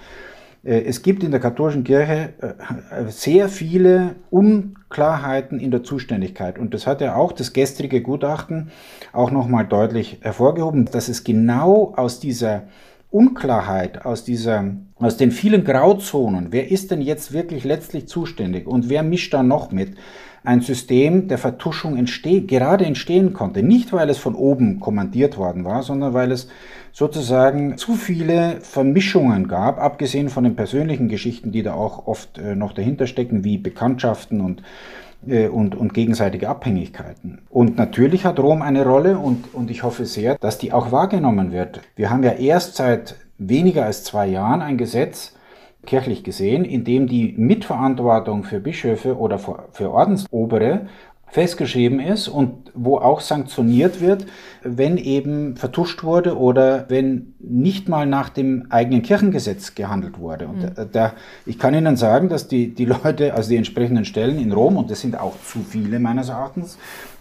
Äh, 0.64 0.82
es 0.84 1.02
gibt 1.02 1.22
in 1.22 1.30
der 1.30 1.38
katholischen 1.38 1.84
Kirche 1.84 2.32
äh, 2.40 3.08
sehr 3.08 3.48
viele 3.50 4.16
Unklarheiten 4.30 5.60
in 5.60 5.70
der 5.70 5.82
Zuständigkeit. 5.82 6.58
Und 6.58 6.72
das 6.72 6.86
hat 6.86 7.02
ja 7.02 7.14
auch 7.14 7.32
das 7.32 7.52
gestrige 7.52 8.00
Gutachten 8.00 8.70
auch 9.12 9.30
nochmal 9.30 9.66
deutlich 9.66 10.18
hervorgehoben, 10.22 10.86
dass 10.86 11.08
es 11.08 11.22
genau 11.22 11.92
aus 11.96 12.20
dieser 12.20 12.62
Unklarheit, 13.10 14.06
aus 14.06 14.24
dieser, 14.24 14.76
aus 14.96 15.16
den 15.16 15.32
vielen 15.32 15.64
Grauzonen, 15.64 16.48
wer 16.52 16.70
ist 16.70 16.90
denn 16.90 17.02
jetzt 17.02 17.32
wirklich 17.32 17.64
letztlich 17.64 18.06
zuständig 18.06 18.66
und 18.66 18.88
wer 18.88 19.02
mischt 19.02 19.34
da 19.34 19.42
noch 19.42 19.72
mit, 19.72 19.96
ein 20.42 20.60
System 20.60 21.28
der 21.28 21.38
Vertuschung 21.38 21.96
entsteh 21.96 22.40
gerade 22.40 22.84
entstehen 22.84 23.32
konnte. 23.32 23.62
Nicht, 23.62 23.92
weil 23.92 24.08
es 24.08 24.18
von 24.18 24.34
oben 24.34 24.80
kommandiert 24.80 25.36
worden 25.36 25.64
war, 25.64 25.82
sondern 25.82 26.14
weil 26.14 26.32
es 26.32 26.48
sozusagen 26.92 27.76
zu 27.76 27.94
viele 27.94 28.60
Vermischungen 28.60 29.48
gab, 29.48 29.78
abgesehen 29.78 30.28
von 30.28 30.44
den 30.44 30.56
persönlichen 30.56 31.08
Geschichten, 31.08 31.52
die 31.52 31.62
da 31.62 31.74
auch 31.74 32.06
oft 32.06 32.38
äh, 32.38 32.56
noch 32.56 32.72
dahinter 32.72 33.06
stecken, 33.06 33.44
wie 33.44 33.58
Bekanntschaften 33.58 34.40
und 34.40 34.62
äh, 35.26 35.48
und, 35.48 35.74
und 35.74 35.92
gegenseitige 35.92 36.48
Abhängigkeiten. 36.48 37.42
Und 37.50 37.76
natürlich 37.76 38.24
hat 38.24 38.38
Rom 38.40 38.62
eine 38.62 38.84
Rolle 38.84 39.18
und, 39.18 39.52
und 39.52 39.70
ich 39.70 39.82
hoffe 39.82 40.06
sehr, 40.06 40.36
dass 40.38 40.58
die 40.58 40.72
auch 40.72 40.92
wahrgenommen 40.92 41.52
wird. 41.52 41.82
Wir 41.94 42.10
haben 42.10 42.22
ja 42.22 42.32
erst 42.32 42.76
seit 42.76 43.16
weniger 43.36 43.84
als 43.84 44.04
zwei 44.04 44.26
Jahren 44.26 44.62
ein 44.62 44.78
Gesetz, 44.78 45.34
kirchlich 45.86 46.24
gesehen, 46.24 46.64
in 46.64 46.84
dem 46.84 47.06
die 47.06 47.34
Mitverantwortung 47.36 48.44
für 48.44 48.60
Bischöfe 48.60 49.16
oder 49.16 49.38
für 49.38 49.90
Ordensobere 49.90 50.86
festgeschrieben 51.30 52.00
ist 52.00 52.28
und 52.28 52.72
wo 52.74 52.98
auch 52.98 53.20
sanktioniert 53.20 54.00
wird, 54.00 54.26
wenn 54.62 54.96
eben 54.96 55.56
vertuscht 55.56 56.02
wurde 56.02 56.36
oder 56.36 56.86
wenn 56.88 57.34
nicht 57.38 57.88
mal 57.88 58.04
nach 58.06 58.28
dem 58.28 58.66
eigenen 58.70 59.02
Kirchengesetz 59.02 59.74
gehandelt 59.74 60.18
wurde. 60.18 60.48
Und 60.48 60.62
mhm. 60.62 60.88
da, 60.92 61.12
ich 61.46 61.58
kann 61.58 61.74
Ihnen 61.74 61.96
sagen, 61.96 62.28
dass 62.28 62.48
die, 62.48 62.74
die 62.74 62.84
Leute, 62.84 63.34
also 63.34 63.50
die 63.50 63.56
entsprechenden 63.56 64.04
Stellen 64.04 64.40
in 64.40 64.52
Rom, 64.52 64.76
und 64.76 64.90
das 64.90 65.00
sind 65.00 65.18
auch 65.18 65.34
zu 65.42 65.60
viele 65.60 66.00
meines 66.00 66.30
Erachtens, 66.30 66.78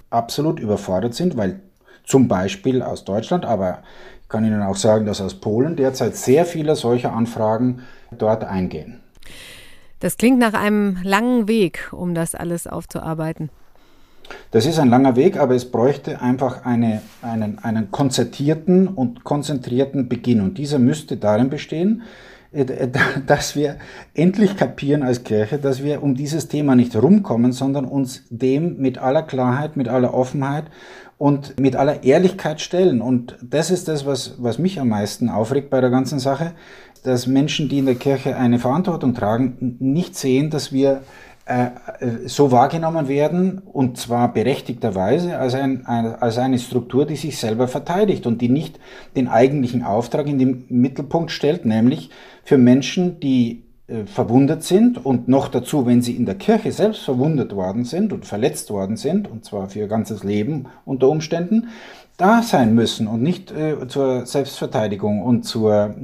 absolut 0.09 0.59
überfordert 0.59 1.13
sind, 1.13 1.37
weil 1.37 1.59
zum 2.03 2.27
Beispiel 2.27 2.81
aus 2.81 3.05
Deutschland, 3.05 3.45
aber 3.45 3.83
kann 4.29 4.45
Ihnen 4.45 4.61
auch 4.61 4.75
sagen, 4.75 5.05
dass 5.05 5.21
aus 5.21 5.33
Polen 5.33 5.75
derzeit 5.75 6.15
sehr 6.15 6.45
viele 6.45 6.75
solcher 6.75 7.13
Anfragen 7.13 7.81
dort 8.17 8.43
eingehen. 8.43 8.99
Das 9.99 10.17
klingt 10.17 10.39
nach 10.39 10.53
einem 10.53 10.97
langen 11.03 11.47
Weg, 11.47 11.89
um 11.91 12.15
das 12.15 12.35
alles 12.35 12.67
aufzuarbeiten. 12.67 13.49
Das 14.51 14.65
ist 14.65 14.79
ein 14.79 14.89
langer 14.89 15.15
Weg, 15.15 15.37
aber 15.37 15.55
es 15.55 15.69
bräuchte 15.69 16.21
einfach 16.21 16.65
eine, 16.65 17.01
einen, 17.21 17.59
einen 17.59 17.91
konzertierten 17.91 18.87
und 18.87 19.23
konzentrierten 19.23 20.07
Beginn. 20.07 20.41
Und 20.41 20.57
dieser 20.57 20.79
müsste 20.79 21.17
darin 21.17 21.49
bestehen, 21.49 22.03
äh, 22.51 22.87
dass 23.27 23.55
wir 23.55 23.77
endlich 24.13 24.55
kapieren 24.55 25.03
als 25.03 25.23
Kirche, 25.23 25.57
dass 25.57 25.83
wir 25.83 26.03
um 26.03 26.15
dieses 26.15 26.47
Thema 26.47 26.75
nicht 26.75 26.95
rumkommen, 26.95 27.51
sondern 27.51 27.85
uns 27.85 28.23
dem 28.29 28.77
mit 28.77 28.97
aller 28.97 29.23
Klarheit, 29.23 29.77
mit 29.77 29.87
aller 29.87 30.13
Offenheit 30.13 30.65
und 31.19 31.59
mit 31.59 31.75
aller 31.75 32.03
Ehrlichkeit 32.03 32.61
stellen. 32.61 33.01
Und 33.01 33.37
das 33.43 33.69
ist 33.69 33.87
das, 33.89 34.07
was, 34.07 34.35
was 34.39 34.57
mich 34.57 34.79
am 34.79 34.87
meisten 34.87 35.29
aufregt 35.29 35.69
bei 35.69 35.81
der 35.81 35.91
ganzen 35.91 36.17
Sache, 36.17 36.53
dass 37.03 37.27
Menschen, 37.27 37.69
die 37.69 37.79
in 37.79 37.85
der 37.85 37.95
Kirche 37.95 38.37
eine 38.37 38.57
Verantwortung 38.57 39.13
tragen, 39.13 39.75
nicht 39.79 40.15
sehen, 40.15 40.49
dass 40.49 40.71
wir 40.71 41.01
äh, 41.45 41.65
äh, 41.99 42.27
so 42.27 42.51
wahrgenommen 42.51 43.09
werden, 43.09 43.59
und 43.59 43.97
zwar 43.97 44.31
berechtigterweise, 44.31 45.37
als, 45.37 45.55
ein, 45.55 45.85
als 45.85 46.37
eine 46.37 46.57
Struktur, 46.57 47.05
die 47.05 47.17
sich 47.17 47.37
selber 47.37 47.67
verteidigt 47.67 48.25
und 48.25 48.41
die 48.41 48.49
nicht 48.49 48.79
den 49.17 49.27
eigentlichen 49.27 49.83
Auftrag 49.83 50.25
in 50.27 50.39
den 50.39 50.65
Mittelpunkt 50.69 51.31
stellt, 51.31 51.65
nämlich 51.65 52.11
für 52.45 52.57
Menschen, 52.57 53.19
die 53.19 53.63
verwundet 54.05 54.63
sind 54.63 55.03
und 55.03 55.27
noch 55.27 55.47
dazu, 55.47 55.85
wenn 55.85 56.01
sie 56.01 56.15
in 56.15 56.25
der 56.25 56.35
Kirche 56.35 56.71
selbst 56.71 57.01
verwundet 57.01 57.55
worden 57.55 57.85
sind 57.85 58.13
und 58.13 58.25
verletzt 58.25 58.69
worden 58.69 58.97
sind, 58.97 59.29
und 59.29 59.45
zwar 59.45 59.69
für 59.69 59.79
ihr 59.79 59.87
ganzes 59.87 60.23
Leben 60.23 60.65
unter 60.85 61.09
Umständen, 61.09 61.69
da 62.19 62.43
sein 62.43 62.75
müssen 62.75 63.07
und 63.07 63.23
nicht 63.23 63.49
äh, 63.51 63.87
zur 63.87 64.25
Selbstverteidigung 64.25 65.23
und 65.23 65.43
zur, 65.43 65.95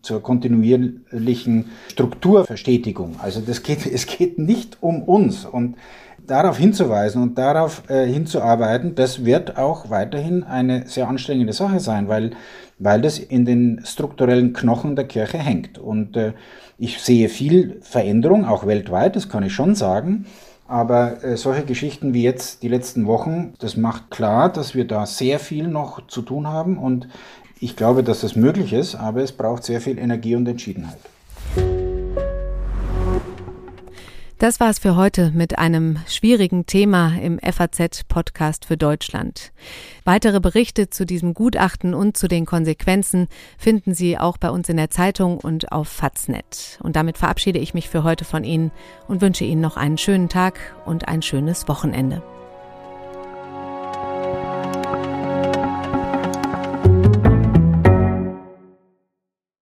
zur 0.00 0.22
kontinuierlichen 0.22 1.66
Strukturverstetigung. 1.90 3.16
Also 3.20 3.40
das 3.40 3.62
geht, 3.64 3.84
es 3.92 4.06
geht 4.06 4.38
nicht 4.38 4.78
um 4.80 5.02
uns 5.02 5.44
und 5.44 5.76
darauf 6.24 6.58
hinzuweisen 6.58 7.22
und 7.22 7.36
darauf 7.36 7.82
äh, 7.88 8.06
hinzuarbeiten, 8.06 8.94
das 8.94 9.24
wird 9.24 9.58
auch 9.58 9.90
weiterhin 9.90 10.44
eine 10.44 10.86
sehr 10.86 11.08
anstrengende 11.08 11.52
Sache 11.52 11.80
sein, 11.80 12.08
weil, 12.08 12.30
weil 12.78 13.00
das 13.00 13.18
in 13.18 13.44
den 13.44 13.80
strukturellen 13.84 14.52
Knochen 14.52 14.96
der 14.96 15.06
Kirche 15.06 15.38
hängt. 15.38 15.78
Und 15.78 16.16
äh, 16.16 16.32
ich 16.78 17.00
sehe 17.00 17.28
viel 17.28 17.78
Veränderung, 17.80 18.44
auch 18.44 18.66
weltweit, 18.66 19.16
das 19.16 19.28
kann 19.28 19.42
ich 19.42 19.54
schon 19.54 19.74
sagen. 19.74 20.26
Aber 20.68 21.22
äh, 21.24 21.36
solche 21.36 21.64
Geschichten 21.64 22.12
wie 22.12 22.22
jetzt 22.22 22.62
die 22.62 22.68
letzten 22.68 23.06
Wochen, 23.06 23.54
das 23.60 23.76
macht 23.76 24.10
klar, 24.10 24.52
dass 24.52 24.74
wir 24.74 24.86
da 24.86 25.06
sehr 25.06 25.38
viel 25.38 25.68
noch 25.68 26.06
zu 26.08 26.22
tun 26.22 26.48
haben 26.48 26.76
und 26.76 27.08
ich 27.60 27.76
glaube, 27.76 28.02
dass 28.02 28.20
das 28.20 28.36
möglich 28.36 28.72
ist, 28.72 28.96
aber 28.96 29.22
es 29.22 29.32
braucht 29.32 29.64
sehr 29.64 29.80
viel 29.80 29.98
Energie 29.98 30.34
und 30.34 30.46
Entschiedenheit. 30.46 30.98
Das 34.38 34.60
war 34.60 34.68
es 34.68 34.78
für 34.78 34.96
heute 34.96 35.30
mit 35.30 35.58
einem 35.58 35.98
schwierigen 36.06 36.66
Thema 36.66 37.14
im 37.22 37.38
FAZ-Podcast 37.38 38.66
für 38.66 38.76
Deutschland. 38.76 39.50
Weitere 40.04 40.40
Berichte 40.40 40.90
zu 40.90 41.06
diesem 41.06 41.32
Gutachten 41.32 41.94
und 41.94 42.18
zu 42.18 42.28
den 42.28 42.44
Konsequenzen 42.44 43.28
finden 43.56 43.94
Sie 43.94 44.18
auch 44.18 44.36
bei 44.36 44.50
uns 44.50 44.68
in 44.68 44.76
der 44.76 44.90
Zeitung 44.90 45.38
und 45.38 45.72
auf 45.72 45.88
Faznet. 45.88 46.78
Und 46.82 46.96
damit 46.96 47.16
verabschiede 47.16 47.58
ich 47.58 47.72
mich 47.72 47.88
für 47.88 48.04
heute 48.04 48.26
von 48.26 48.44
Ihnen 48.44 48.72
und 49.08 49.22
wünsche 49.22 49.44
Ihnen 49.44 49.62
noch 49.62 49.78
einen 49.78 49.96
schönen 49.96 50.28
Tag 50.28 50.60
und 50.84 51.08
ein 51.08 51.22
schönes 51.22 51.66
Wochenende. 51.66 52.22